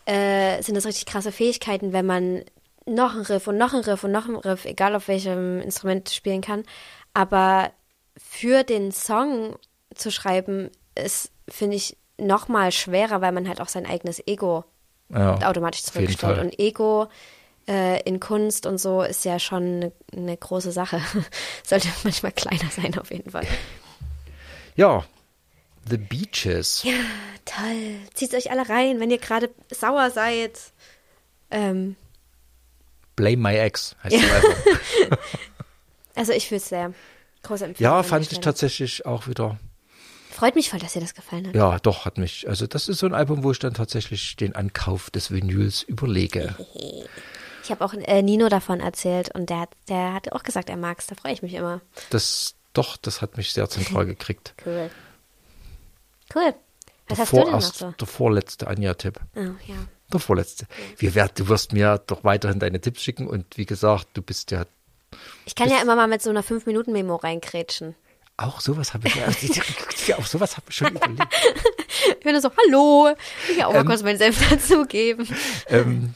[0.06, 2.42] äh, sind das richtig krasse Fähigkeiten, wenn man
[2.86, 6.08] noch ein Riff und noch ein Riff und noch ein Riff, egal auf welchem Instrument
[6.10, 6.62] spielen kann.
[7.14, 7.70] Aber
[8.16, 9.56] für den Song
[9.94, 14.64] zu schreiben, ist, finde ich, noch mal schwerer, weil man halt auch sein eigenes Ego
[15.10, 16.38] Ja, automatisch zurückstellt.
[16.38, 17.08] Und Ego
[17.68, 21.00] äh, in Kunst und so ist ja schon eine, eine große Sache.
[21.64, 23.46] Sollte manchmal kleiner sein, auf jeden Fall.
[24.76, 25.04] Ja,
[25.88, 26.82] The Beaches.
[26.82, 26.94] Ja,
[27.44, 28.00] toll.
[28.14, 30.58] Zieht euch alle rein, wenn ihr gerade sauer seid.
[31.50, 31.96] Ähm,
[33.16, 34.52] Blame My Ex heißt das Album.
[36.14, 36.92] also ich fühle es sehr.
[37.42, 37.92] Große Empfehlung.
[37.92, 39.58] Ja, an fand ich tatsächlich auch wieder.
[40.30, 41.54] Freut mich voll, dass dir das gefallen hat.
[41.54, 42.46] Ja, doch, hat mich.
[42.46, 46.54] Also, das ist so ein Album, wo ich dann tatsächlich den Ankauf des Vinyls überlege.
[47.66, 50.76] Ich habe auch äh, Nino davon erzählt und der hat, der hat auch gesagt, er
[50.76, 51.08] mag's.
[51.08, 51.80] Da freue ich mich immer.
[52.10, 54.54] Das, doch, das hat mich sehr zentral gekriegt.
[54.64, 54.88] Cool.
[56.32, 56.54] Cool.
[57.08, 57.90] Was Der hast du denn noch so?
[57.90, 59.18] Der vorletzte Anja-Tipp.
[59.34, 59.88] Oh, ja.
[60.12, 60.66] Der vorletzte.
[60.98, 64.50] Wir werd, du wirst mir doch weiterhin deine Tipps schicken und wie gesagt, du bist
[64.52, 64.64] ja
[65.46, 67.94] Ich kann ja immer mal mit so einer 5-Minuten-Memo reinkrätschen.
[68.36, 69.14] auch sowas habe ich,
[70.06, 71.22] ja, auch sowas habe ich schon überlegt.
[72.18, 73.14] Ich bin so, hallo.
[73.48, 73.86] Ich will auch mal Ähm.
[73.86, 75.26] kurz meinen Senf dazugeben.
[75.68, 76.14] ähm,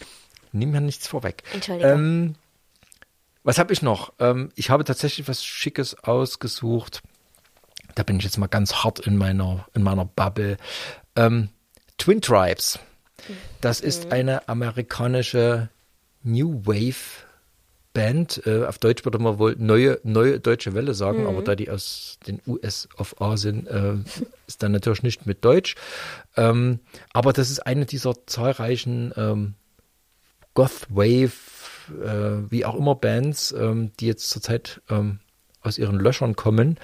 [0.53, 1.43] nimm mir nichts vorweg.
[1.53, 1.91] Entschuldigung.
[1.93, 2.34] Ähm,
[3.43, 4.12] was habe ich noch?
[4.20, 7.03] Ähm, ich habe tatsächlich was Schickes ausgesucht.
[7.97, 10.59] Da bin ich jetzt mal ganz hart in meiner, in meiner Bubble.
[11.16, 11.49] Ähm,
[11.99, 12.78] Twin Tribes.
[13.61, 15.68] Das ist eine amerikanische
[16.23, 17.25] New Wave
[17.93, 18.43] Band.
[18.47, 22.18] Äh, auf Deutsch würde man wohl neue, neue deutsche Welle sagen, aber da die aus
[22.27, 23.95] den US of A sind, äh,
[24.47, 25.75] ist dann natürlich nicht mit Deutsch.
[26.37, 26.81] Ähm,
[27.12, 29.55] aber das ist eine dieser zahlreichen ähm,
[30.55, 31.33] Goth Wave,
[31.91, 35.18] äh, wie auch immer Bands, ähm, die jetzt zurzeit ähm,
[35.62, 36.79] aus ihren Löchern kommen.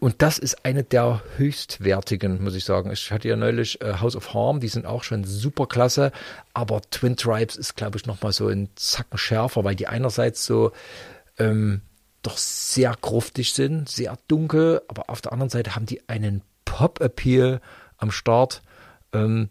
[0.00, 2.90] Und das ist eine der höchstwertigen, muss ich sagen.
[2.90, 6.10] Ich hatte ja neulich äh, House of Harm, die sind auch schon super klasse,
[6.54, 10.72] aber Twin Tribes ist, glaube ich, nochmal so ein Zacken schärfer, weil die einerseits so
[11.38, 11.82] ähm,
[12.22, 17.60] doch sehr gruftig sind, sehr dunkel, aber auf der anderen Seite haben die einen Pop-Appeal
[17.98, 18.62] am Start.
[19.12, 19.50] Ähm,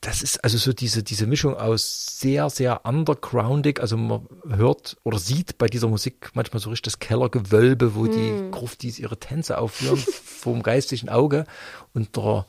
[0.00, 3.80] das ist also so diese, diese Mischung aus sehr, sehr undergroundig.
[3.80, 8.50] Also man hört oder sieht bei dieser Musik manchmal so richtig das Kellergewölbe, wo die
[8.52, 11.46] Gruftis ihre Tänze aufführen vom geistigen Auge
[11.94, 12.46] und der,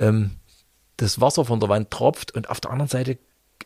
[0.00, 0.32] ähm,
[0.96, 2.34] das Wasser von der Wand tropft.
[2.34, 3.18] Und auf der anderen Seite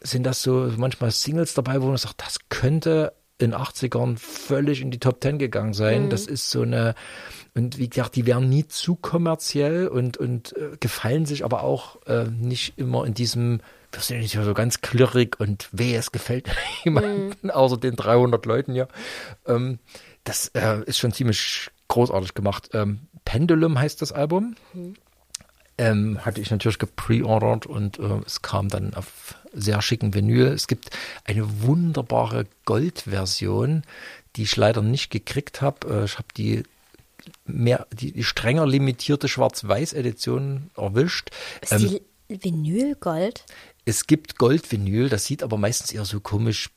[0.02, 4.80] sind das so manchmal Singles dabei, wo man sagt, das könnte in den 80ern völlig
[4.80, 6.08] in die Top Ten gegangen sein.
[6.08, 6.94] Das ist so eine,
[7.54, 12.04] und wie gesagt, die werden nie zu kommerziell und, und äh, gefallen sich aber auch
[12.06, 13.60] äh, nicht immer in diesem,
[13.90, 16.48] wir sind ja nicht so ganz klirrig und weh, es gefällt
[16.84, 18.88] jemandem, außer den 300 Leuten hier.
[19.46, 19.80] Ähm,
[20.22, 22.70] das äh, ist schon ziemlich großartig gemacht.
[22.72, 24.54] Ähm, Pendulum heißt das Album.
[25.76, 30.46] Ähm, hatte ich natürlich gepreordert und äh, es kam dann auf sehr schicken Vinyl.
[30.46, 30.90] Es gibt
[31.24, 33.82] eine wunderbare Goldversion,
[34.36, 36.02] die ich leider nicht gekriegt habe.
[36.02, 36.62] Äh, ich habe die
[37.46, 41.30] mehr die, die strenger limitierte Schwarz-Weiß-Edition erwischt.
[41.60, 43.44] Ist Ähm, die Vinylgold?
[43.84, 46.70] es gibt Goldvinyl, das sieht aber meistens eher so komisch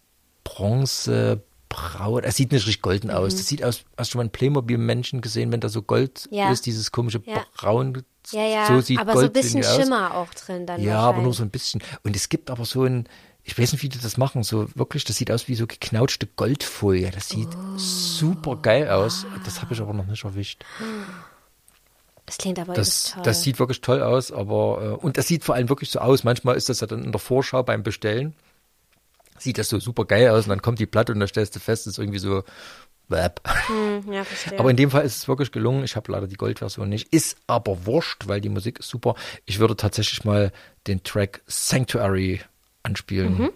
[0.44, 2.24] Bronze, braun.
[2.24, 3.36] Es sieht nicht richtig golden aus.
[3.36, 6.52] Das sieht aus, hast du mal einen Playmobil-Menschen gesehen, wenn da so Gold Ja.
[6.52, 7.46] ist, dieses komische Ja.
[7.58, 8.04] braun.
[8.32, 9.76] Ja, ja, so sieht aber so ein bisschen aus.
[9.76, 10.82] Schimmer auch drin dann.
[10.82, 11.82] Ja, aber nur so ein bisschen.
[12.04, 13.08] Und es gibt aber so ein,
[13.44, 16.28] ich weiß nicht, wie die das machen, so wirklich, das sieht aus wie so geknautschte
[16.36, 17.10] Goldfolie.
[17.12, 17.78] Das sieht Oh.
[17.78, 19.26] super geil aus.
[19.46, 20.64] Das habe ich aber noch nicht erwischt.
[22.26, 23.24] Das klingt aber Das, toll.
[23.24, 26.26] das sieht wirklich toll aus, aber äh, und das sieht vor allem wirklich so aus.
[26.26, 28.36] Manchmal ist das ja dann in der Vorschau beim Bestellen.
[29.38, 31.60] Sieht das so super geil aus und dann kommt die Platte und dann stellst du
[31.60, 32.44] fest, es ist irgendwie so.
[33.10, 34.26] Hm, ja.
[34.58, 35.86] Aber in dem Fall ist es wirklich gelungen.
[35.86, 37.14] Ich habe leider die Goldversion nicht.
[37.14, 39.16] Ist aber wurscht, weil die Musik ist super.
[39.46, 40.52] Ich würde tatsächlich mal
[40.88, 42.42] den Track Sanctuary
[42.84, 43.38] anspielen.
[43.38, 43.50] Mhm.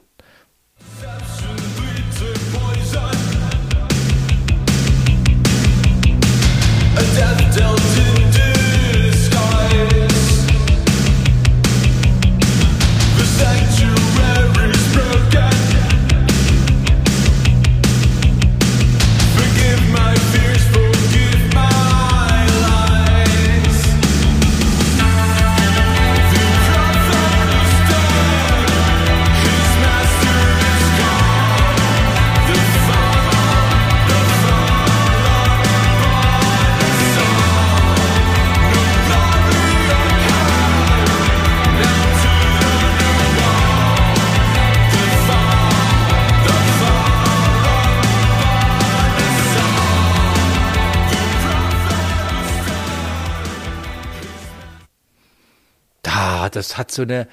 [56.42, 57.28] Da, das hat so eine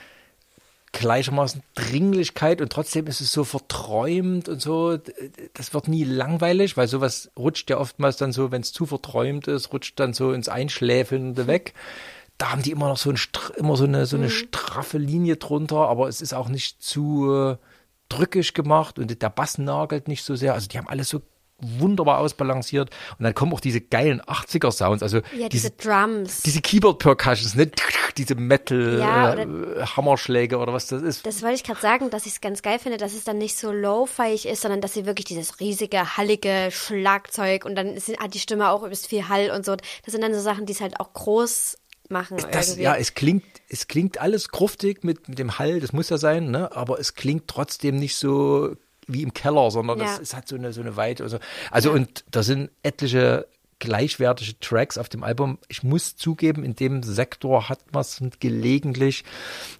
[0.92, 4.98] gleichermaßen Dringlichkeit und trotzdem ist es so verträumt und so.
[5.54, 9.48] Das wird nie langweilig, weil sowas rutscht ja oftmals dann so, wenn es zu verträumt
[9.48, 11.72] ist, rutscht dann so ins Einschläfende weg.
[12.36, 13.18] Da haben die immer noch so, ein,
[13.56, 17.56] immer so, eine, so eine straffe Linie drunter, aber es ist auch nicht zu äh,
[18.08, 20.54] drückig gemacht und der Bass nagelt nicht so sehr.
[20.54, 21.22] Also die haben alles so
[21.60, 26.40] wunderbar ausbalanciert und dann kommen auch diese geilen 80er Sounds, also ja, diese diese Drums.
[26.42, 27.70] diese Keyboard Percussions, ne?
[28.16, 29.46] Diese Metal Ja, äh,
[29.96, 31.26] Hammerschläge oder was das ist.
[31.26, 33.56] Das wollte ich gerade sagen, dass ich es ganz geil finde, dass es dann nicht
[33.56, 38.34] so low-fiig ist, sondern dass sie wirklich dieses riesige, hallige Schlagzeug und dann ist, hat
[38.34, 39.76] die Stimme auch übelst viel Hall und so.
[40.04, 41.76] Das sind dann so Sachen, die es halt auch groß
[42.08, 42.38] machen.
[42.50, 46.18] das, ja, es klingt, es klingt alles gruftig mit, mit dem Hall, das muss ja
[46.18, 46.74] sein, ne?
[46.74, 48.74] Aber es klingt trotzdem nicht so
[49.08, 50.04] wie im Keller, sondern Ja.
[50.04, 51.24] das, es hat so eine, so eine Weite.
[51.24, 51.38] Also,
[51.70, 53.46] also und da sind etliche
[53.80, 55.58] gleichwertige Tracks auf dem Album.
[55.68, 59.24] Ich muss zugeben, in dem Sektor hat man es gelegentlich,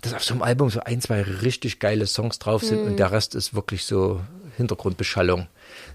[0.02, 3.10] dass auf so einem Album so ein, zwei richtig geile Songs drauf sind und der
[3.10, 4.20] Rest ist wirklich so
[4.56, 5.48] Hintergrundbeschallung.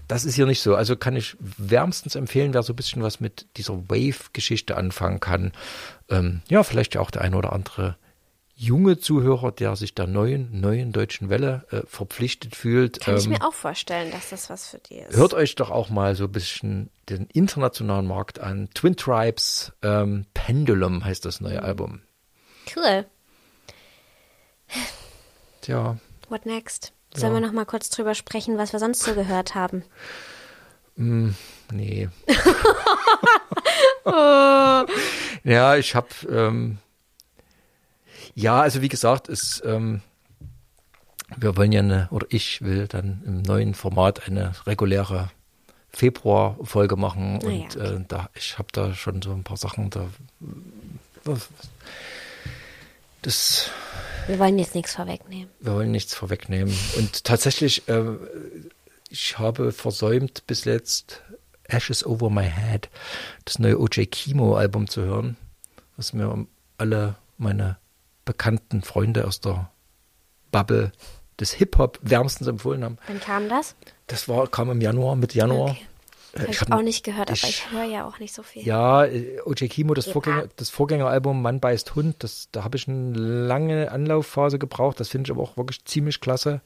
[0.06, 0.74] Das ist hier nicht so.
[0.74, 5.52] Also kann ich wärmstens empfehlen, wer so ein bisschen was mit dieser Wave-Geschichte anfangen kann.
[6.10, 7.96] Ähm, ja, vielleicht ja auch der eine oder andere
[8.56, 13.00] junge Zuhörer, der sich der neuen, neuen deutschen Welle äh, verpflichtet fühlt.
[13.00, 15.16] Kann ich ähm, mir auch vorstellen, dass das was für die ist.
[15.16, 18.68] Hört euch doch auch mal so ein bisschen den internationalen Markt an.
[18.74, 22.02] Twin Tribes, ähm, Pendulum heißt das neue Album.
[22.74, 23.06] Cool.
[25.60, 25.98] Tja,
[26.28, 26.92] What next?
[27.14, 29.84] Sollen wir noch mal kurz drüber sprechen, was wir sonst so gehört haben?
[30.96, 32.08] nee.
[35.44, 36.78] Ja, ich habe, ähm,
[38.34, 40.02] ja, also wie gesagt, es, ähm,
[41.36, 45.30] wir wollen ja eine, oder ich will dann im neuen Format eine reguläre
[45.90, 49.56] Februar Folge machen Ah ja, und äh, da ich habe da schon so ein paar
[49.56, 50.08] Sachen da.
[53.22, 53.70] Das,
[54.26, 55.48] Wir wollen jetzt nichts vorwegnehmen.
[55.60, 56.76] wir wollen nichts vorwegnehmen.
[56.98, 58.02] Und tatsächlich, äh,
[59.08, 61.22] ich habe versäumt bis jetzt
[61.68, 62.90] Ashes Over My Head,
[63.44, 65.36] das neue OJ Kimo Album zu hören,
[65.96, 67.78] was mir alle meine
[68.24, 69.70] bekannten Freunde aus der
[70.50, 70.92] Bubble
[71.40, 72.96] des Hip-Hop wärmstens empfohlen haben.
[73.08, 73.74] Wann kam das?
[74.06, 75.70] Das war, kam im Januar, Mitte Januar.
[75.70, 75.82] Okay.
[76.34, 78.42] Äh, Habe ich, hab- auch nicht gehört, aber ich- ich höre ja auch nicht so
[78.42, 78.66] viel.
[78.66, 80.12] Ja, äh, OJ Kimo, das, Ja.
[80.12, 84.98] Vorgänger, das Vorgängeralbum Mann beißt Hund, das, da habe ich eine lange Anlaufphase gebraucht.
[85.00, 86.60] Das finde ich aber auch wirklich ziemlich klasse.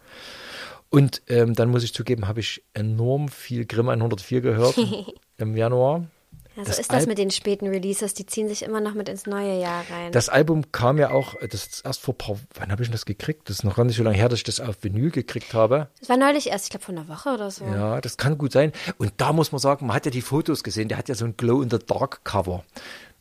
[0.91, 4.75] Und ähm, dann muss ich zugeben, habe ich enorm viel Grimm 104 gehört
[5.37, 6.07] im Januar.
[6.65, 9.09] So das ist das Al- mit den späten Releases, die ziehen sich immer noch mit
[9.09, 10.13] ins neue Jahr rein.
[10.13, 12.93] Das Album kam ja auch, das ist erst vor ein paar, wann habe ich denn
[12.93, 13.49] das gekriegt?
[13.49, 15.89] Das ist noch gar nicht so lange her, dass ich das auf Vinyl gekriegt habe.
[16.01, 17.65] Das war neulich erst, ich glaube, vor einer Woche oder so.
[17.65, 18.73] Ja, das kann gut sein.
[18.99, 21.25] Und da muss man sagen, man hat ja die Fotos gesehen, der hat ja so
[21.25, 22.65] ein Glow-in-the-Dark-Cover.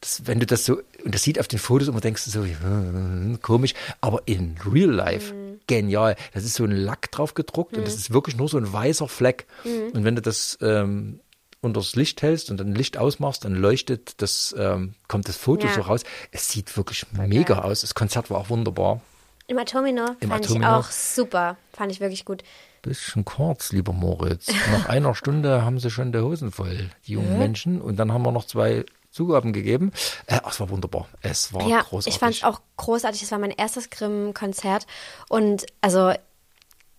[0.01, 2.43] Das, wenn du das so, und das sieht auf den Fotos immer, denkst du so,
[2.43, 5.33] hm, komisch, aber in Real Life
[5.65, 6.15] genial.
[6.33, 9.07] Das ist so ein Lack drauf gedruckt und das ist wirklich nur so ein weißer
[9.07, 9.47] Fleck.
[9.93, 11.19] Und wenn du das ähm,
[11.61, 15.67] unter das Licht hältst und dann Licht ausmachst, dann leuchtet das, ähm, kommt das Foto
[15.67, 15.73] Ja.
[15.73, 16.01] so raus.
[16.31, 17.81] Es sieht wirklich mega aus.
[17.81, 19.01] Das Konzert war auch wunderbar.
[19.47, 20.65] Im Atomino Im fand Atomino.
[20.67, 21.57] ich auch super.
[21.73, 22.43] Fand ich wirklich gut.
[22.81, 24.47] Bisschen kurz, lieber Moritz.
[24.71, 27.81] Nach einer Stunde haben sie schon die Hosen voll, die jungen Menschen.
[27.81, 29.91] Und dann haben wir noch zwei Zugaben gegeben.
[30.27, 31.07] Äh, ach, es war wunderbar.
[31.21, 32.13] Es war ja, großartig.
[32.13, 33.23] ich fand es auch großartig.
[33.23, 34.85] Es war mein erstes Grimm-Konzert.
[35.29, 36.13] Und also,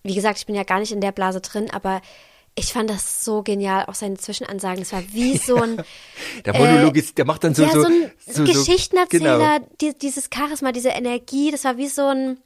[0.03, 2.01] wie gesagt, ich bin ja gar nicht in der Blase drin, aber
[2.59, 4.81] ich fand das so genial, auch seine Zwischenansagen.
[4.81, 5.81] Es war wie so ein,
[6.45, 9.69] Der Monolog ist, der macht dann so, ja, so, ein so, Geschichtenerzähler, Genau.
[9.81, 12.37] die, dieses Charisma, diese Energie, das war wie so ein,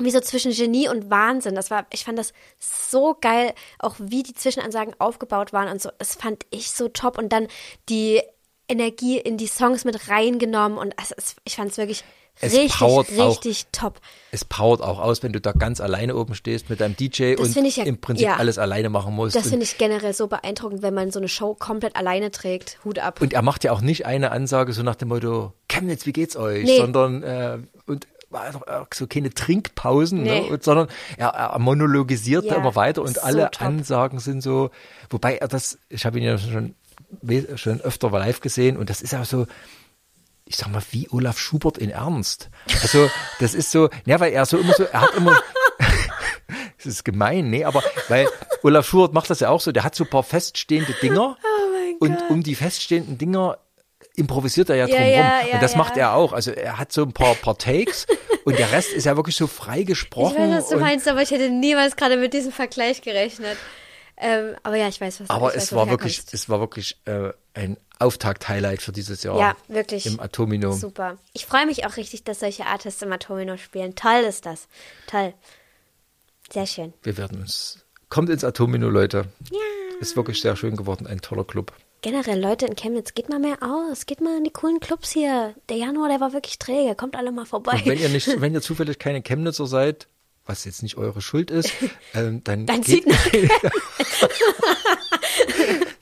[0.00, 1.54] wie so zwischen Genie und Wahnsinn.
[1.54, 5.90] Das war, ich fand das so geil, auch wie die Zwischenansagen aufgebaut waren und so.
[5.98, 7.18] Das fand ich so top.
[7.18, 7.48] Und dann
[7.88, 8.20] die
[8.68, 12.04] Energie in die Songs mit reingenommen und es, ich fand es wirklich
[12.40, 13.30] Es richtig, powert auch.
[13.30, 14.00] richtig top.
[14.30, 17.56] Es powert auch aus, wenn du da ganz alleine oben stehst mit deinem DJ Das
[17.56, 18.36] und ja- im Prinzip ja.
[18.36, 19.34] alles alleine machen musst.
[19.34, 22.78] Das finde ich generell so beeindruckend, wenn man so eine Show komplett alleine trägt.
[22.84, 23.20] Hut ab.
[23.20, 26.36] und er macht ja auch nicht eine Ansage so nach dem Motto, Chemnitz, wie geht's
[26.36, 26.64] euch?
[26.64, 26.78] Nee.
[26.78, 28.06] Sondern, äh, und
[28.94, 30.50] so keine Trinkpausen, Nee.
[30.50, 30.58] ne?
[30.60, 33.62] sondern er, er monologisiert da Ja, immer weiter und so alle top.
[33.62, 34.70] Ansagen sind so,
[35.10, 36.74] wobei er das, ich habe ihn ja schon,
[37.56, 39.46] schon öfter live gesehen und das ist auch so,
[40.48, 42.48] ich sag mal, wie Olaf Schubert in Ernst.
[42.82, 45.40] Also, das ist so, ja, weil er so immer so, er hat immer,
[46.76, 48.28] das ist gemein, nee, aber weil
[48.62, 51.94] Olaf Schubert macht das ja auch so, der hat so ein paar feststehende Dinger Oh
[52.04, 53.58] und um die feststehenden Dinger
[54.16, 55.12] improvisiert er ja Ja, drumherum.
[55.12, 55.78] ja, ja, und das ja.
[55.78, 56.32] macht er auch.
[56.32, 58.06] Also er hat so ein paar, paar Takes
[58.44, 60.36] und der Rest ist ja wirklich so frei Ich gesprochen.
[60.36, 63.56] weiß, was du meinst, aber ich hätte niemals gerade mit diesem Vergleich gerechnet.
[64.20, 66.96] Ähm, aber ja, ich weiß, was aber weiß, es war du wirklich, es war wirklich
[67.04, 69.38] äh, ein Auftakt-Highlight für dieses Jahr.
[69.38, 70.06] Ja, wirklich.
[70.06, 70.72] Im Atomino.
[70.72, 71.18] Super.
[71.32, 73.94] Ich freue mich auch richtig, dass solche Artists im Atomino spielen.
[73.94, 74.66] Toll ist das.
[75.06, 75.34] Toll.
[76.52, 76.92] Sehr schön.
[77.02, 77.84] Wir werden uns.
[78.08, 79.26] Kommt ins Atomino, Leute.
[79.50, 79.58] Ja.
[80.00, 81.72] Ist wirklich sehr schön geworden, ein toller Club.
[82.00, 84.06] Generell, Leute in Chemnitz, geht mal mehr aus.
[84.06, 85.54] Geht mal in die coolen Clubs hier.
[85.68, 86.94] Der Januar, der war wirklich träge.
[86.94, 87.72] Kommt alle mal vorbei.
[87.72, 90.06] Und wenn ihr nicht, wenn ihr zufällig keine Chemnitzer seid,
[90.48, 91.72] was jetzt nicht eure Schuld ist,
[92.14, 93.04] ähm, dann, Dann geht,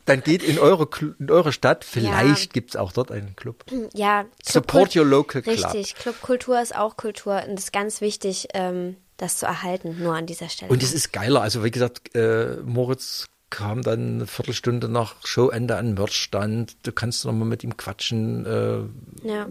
[0.05, 0.89] dann geht in eure,
[1.19, 1.85] in eure Stadt.
[1.85, 3.65] Vielleicht gibt's auch dort einen Club.
[3.93, 5.57] Ja, Support Clubkult- your local club.
[5.57, 10.15] Richtig, Clubkultur ist auch Kultur und es ist ganz wichtig, ähm, das zu erhalten, nur
[10.15, 10.71] an dieser Stelle.
[10.71, 11.41] Und es ist geiler.
[11.43, 16.77] Also wie gesagt, äh, Moritz kam dann eine Viertelstunde nach Showende an den Merchstand.
[16.83, 18.45] Du kannst noch mal mit ihm quatschen.
[18.45, 19.49] Äh, ja.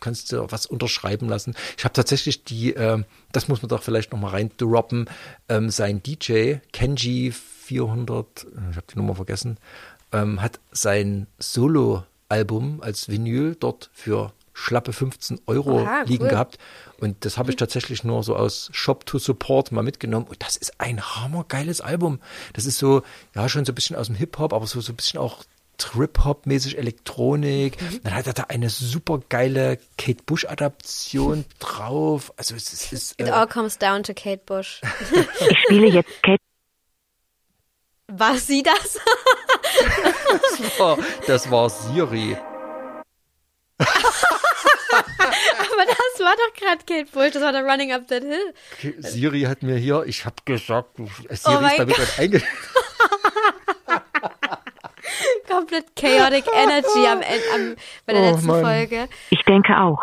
[0.00, 1.54] Kannst du was unterschreiben lassen.
[1.76, 5.08] Ich habe tatsächlich die, ähm, das muss man doch vielleicht noch mal rein droppen,
[5.48, 9.58] ähm, sein DJ Kenji 400, ich habe die Nummer vergessen,
[10.12, 16.30] ähm, hat sein Solo-Album als Vinyl dort für schlappe 15 Euro Oha, liegen cool.
[16.30, 16.58] gehabt.
[16.98, 20.26] Und das habe ich tatsächlich nur so aus Shop to Support mal mitgenommen.
[20.26, 22.20] Und das ist ein hammergeiles Album.
[22.52, 23.02] Das ist so,
[23.34, 25.44] ja, schon so ein bisschen aus dem Hip-Hop, aber so, so ein bisschen auch
[25.80, 27.80] Trip-Hop-mäßig Elektronik.
[27.80, 28.00] Mhm.
[28.04, 32.32] Dann hat er da eine super geile Kate Bush-Adaption drauf.
[32.36, 34.80] Also es ist, es ist It äh, all comes down to Kate Bush.
[35.50, 36.38] Ich spiele jetzt Kate
[38.08, 38.98] War sie das?
[40.58, 42.36] das, war, das war Siri.
[43.78, 43.88] Aber
[45.86, 48.54] das war doch gerade Kate Bush, das war der Running Up That Hill.
[48.98, 51.88] Siri hat mir hier, ich habe gesagt, Siri Oh ist damit Gott.
[55.60, 58.62] Komplett chaotic energy am Ende, am, bei der Oh letzten Mann.
[58.62, 59.08] Folge.
[59.28, 60.00] Ich denke auch.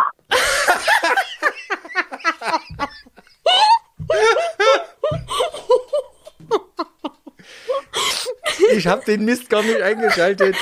[8.72, 10.56] Ich habe den Mist gar nicht eingeschaltet.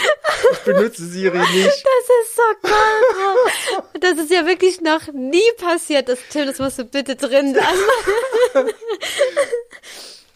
[0.54, 1.66] Ich benutze Siri nicht.
[1.66, 3.84] Das ist so cool.
[4.00, 6.08] Das ist ja wirklich noch nie passiert.
[6.08, 8.70] Das, Tim, das musst du bitte drin lassen.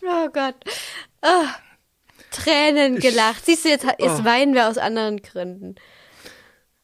[0.02, 0.56] Oh Gott.
[1.22, 1.56] Ah,
[2.32, 3.46] Tränen gelacht.
[3.46, 5.76] Siehst du, jetzt, jetzt weinen wir aus anderen Gründen.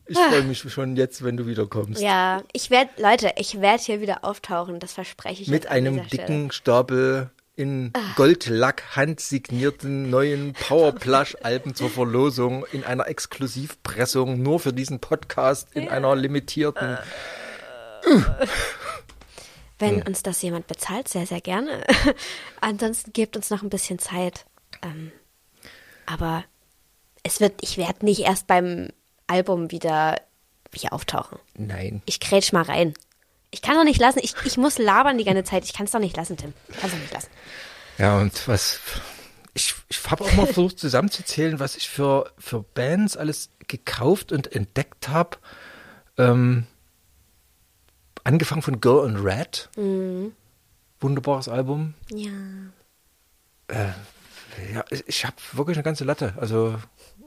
[0.07, 2.01] Ich freue mich schon jetzt, wenn du wiederkommst.
[2.01, 4.79] Ja, ich werde, Leute, ich werde hier wieder auftauchen.
[4.79, 6.09] Das verspreche ich Mit einem Stelle.
[6.09, 14.99] dicken Stapel in Goldlack handsignierten neuen Powerplush-Alben zur Verlosung in einer Exklusivpressung nur für diesen
[14.99, 16.97] Podcast in einer limitierten.
[19.79, 21.83] Wenn uns das jemand bezahlt, sehr, sehr gerne.
[22.61, 24.45] Ansonsten gebt uns noch ein bisschen Zeit.
[24.81, 25.11] Ähm,
[26.05, 26.43] aber
[27.23, 28.89] es wird, ich werde nicht erst beim
[29.27, 30.21] Album wieder
[30.73, 31.39] hier auftauchen.
[31.57, 32.01] Nein.
[32.05, 32.93] Ich grätsch mal rein.
[33.51, 35.63] Ich kann doch nicht lassen, ich, ich muss labern die ganze Zeit.
[35.63, 36.53] Ich kann es doch nicht lassen, Tim.
[36.67, 37.29] Ich kann es doch nicht lassen.
[37.97, 38.79] Ja, und was.
[39.53, 44.53] Ich, ich habe auch mal versucht zusammenzuzählen, was ich für, für Bands alles gekauft und
[44.53, 45.37] entdeckt habe.
[46.17, 46.67] Ähm,
[48.25, 49.69] angefangen von Girl in Red.
[50.99, 51.93] Wunderbares Album.
[52.09, 52.31] Ja.
[54.73, 56.33] Ja, ich- habe wirklich eine ganze Latte.
[56.37, 56.77] Also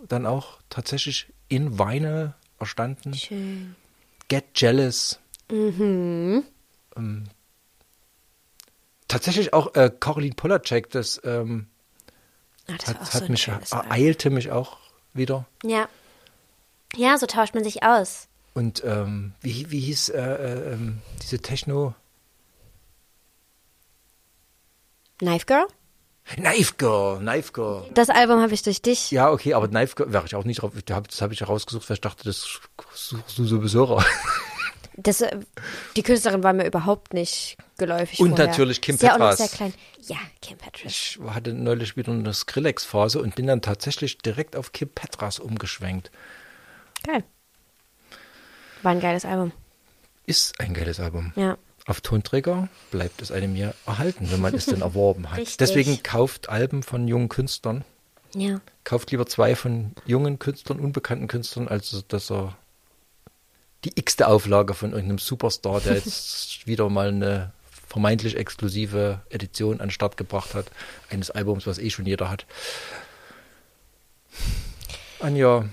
[0.09, 3.14] dann auch tatsächlich in Weine erstanden.
[3.14, 3.76] Schön.
[4.29, 5.18] Get Jealous.
[5.51, 6.45] Ähm,
[9.09, 11.68] tatsächlich auch äh, Caroline Polacek, das ähm,
[12.70, 14.76] Ah, das hat, so hat ein mich, ereilte mich auch
[15.14, 15.47] wieder.
[15.64, 15.89] Ja.
[16.97, 18.29] Ja, so tauscht man sich aus.
[18.53, 21.95] Und ähm, wie, wie hieß äh, äh, ähm, diese Techno?
[25.18, 25.66] Knife Girl?
[26.35, 27.85] Knife Girl, Knife Girl.
[27.95, 29.11] Das Album habe ich durch dich.
[29.11, 30.72] Ja, okay, aber Knife Girl wäre ich auch nicht drauf.
[30.74, 32.61] Das habe hab ich herausgesucht, weil ich dachte, das
[32.95, 34.05] suchst du sowieso raus.
[35.01, 35.39] Das, äh,
[35.97, 38.18] die Künstlerin war mir überhaupt nicht geläufig.
[38.18, 38.49] Und vorher.
[38.49, 39.39] natürlich Kim noch Petras.
[39.39, 39.72] sehr klein.
[40.01, 40.87] Ja, Kim Petras.
[40.87, 46.11] Ich hatte neulich wieder eine Skrillex-Phase und bin dann tatsächlich direkt auf Kim Petras umgeschwenkt.
[47.05, 47.22] Geil.
[48.83, 49.53] War ein geiles Album.
[50.26, 51.33] Ist ein geiles Album.
[51.37, 51.57] Ja.
[51.89, 55.39] Auf Tonträger bleibt es einem ja erhalten, wenn man es denn erworben hat.
[55.39, 55.57] Richtig.
[55.57, 57.82] Deswegen kauft Alben von jungen Künstlern.
[58.34, 58.61] Ja.
[58.84, 62.59] Kauft lieber zwei von jungen Künstlern, unbekannten Künstlern, als dass er
[63.86, 67.53] die x-te Auflage von irgendeinem Superstar, der jetzt wieder mal eine
[67.89, 70.66] vermeintlich exklusive Edition an den Start gebracht hat,
[71.09, 72.45] eines Albums, was eh schon jeder hat.
[75.20, 75.64] Anja,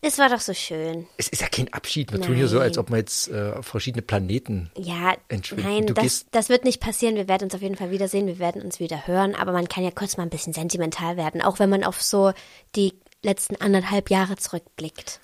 [0.00, 1.08] Es war doch so schön.
[1.16, 2.12] es ist ja kein Abschied.
[2.12, 2.68] Wir tun hier so, Nein.
[2.68, 4.70] als ob wir jetzt äh, auf verschiedene Planeten.
[4.76, 5.16] Ja,
[5.56, 7.16] nein, das, das wird nicht passieren.
[7.16, 8.28] Wir werden uns auf jeden Fall wiedersehen.
[8.28, 9.34] Wir werden uns wieder hören.
[9.34, 12.32] Aber man kann ja kurz mal ein bisschen sentimental werden, auch wenn man auf so
[12.76, 12.94] die
[13.24, 15.18] letzten anderthalb Jahre zurückblickt.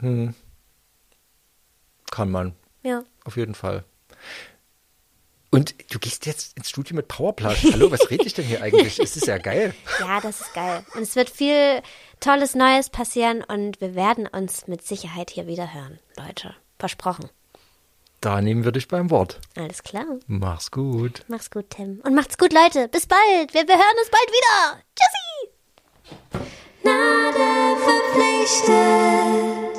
[0.00, 0.34] Kann
[2.30, 3.02] man, Ja.
[3.24, 3.84] auf jeden Fall.
[5.54, 7.64] Und du gehst jetzt ins Studio mit Powerplush.
[7.72, 8.98] Hallo, was rede ich denn hier eigentlich?
[8.98, 9.74] Es ist ja geil.
[10.00, 10.82] Ja, das ist geil.
[10.94, 11.82] Und es wird viel
[12.20, 16.54] Tolles Neues passieren und wir werden uns mit Sicherheit hier wieder hören, Leute.
[16.78, 17.28] Versprochen.
[18.22, 19.40] Da nehmen wir dich beim Wort.
[19.54, 20.06] Alles klar.
[20.26, 21.22] Mach's gut.
[21.28, 22.00] Mach's gut, Tim.
[22.02, 22.88] Und macht's gut, Leute.
[22.88, 23.52] Bis bald.
[23.52, 24.82] Wir, wir hören uns bald wieder.
[24.96, 25.50] Tschüssi.
[26.82, 29.71] Gnade verpflichtet.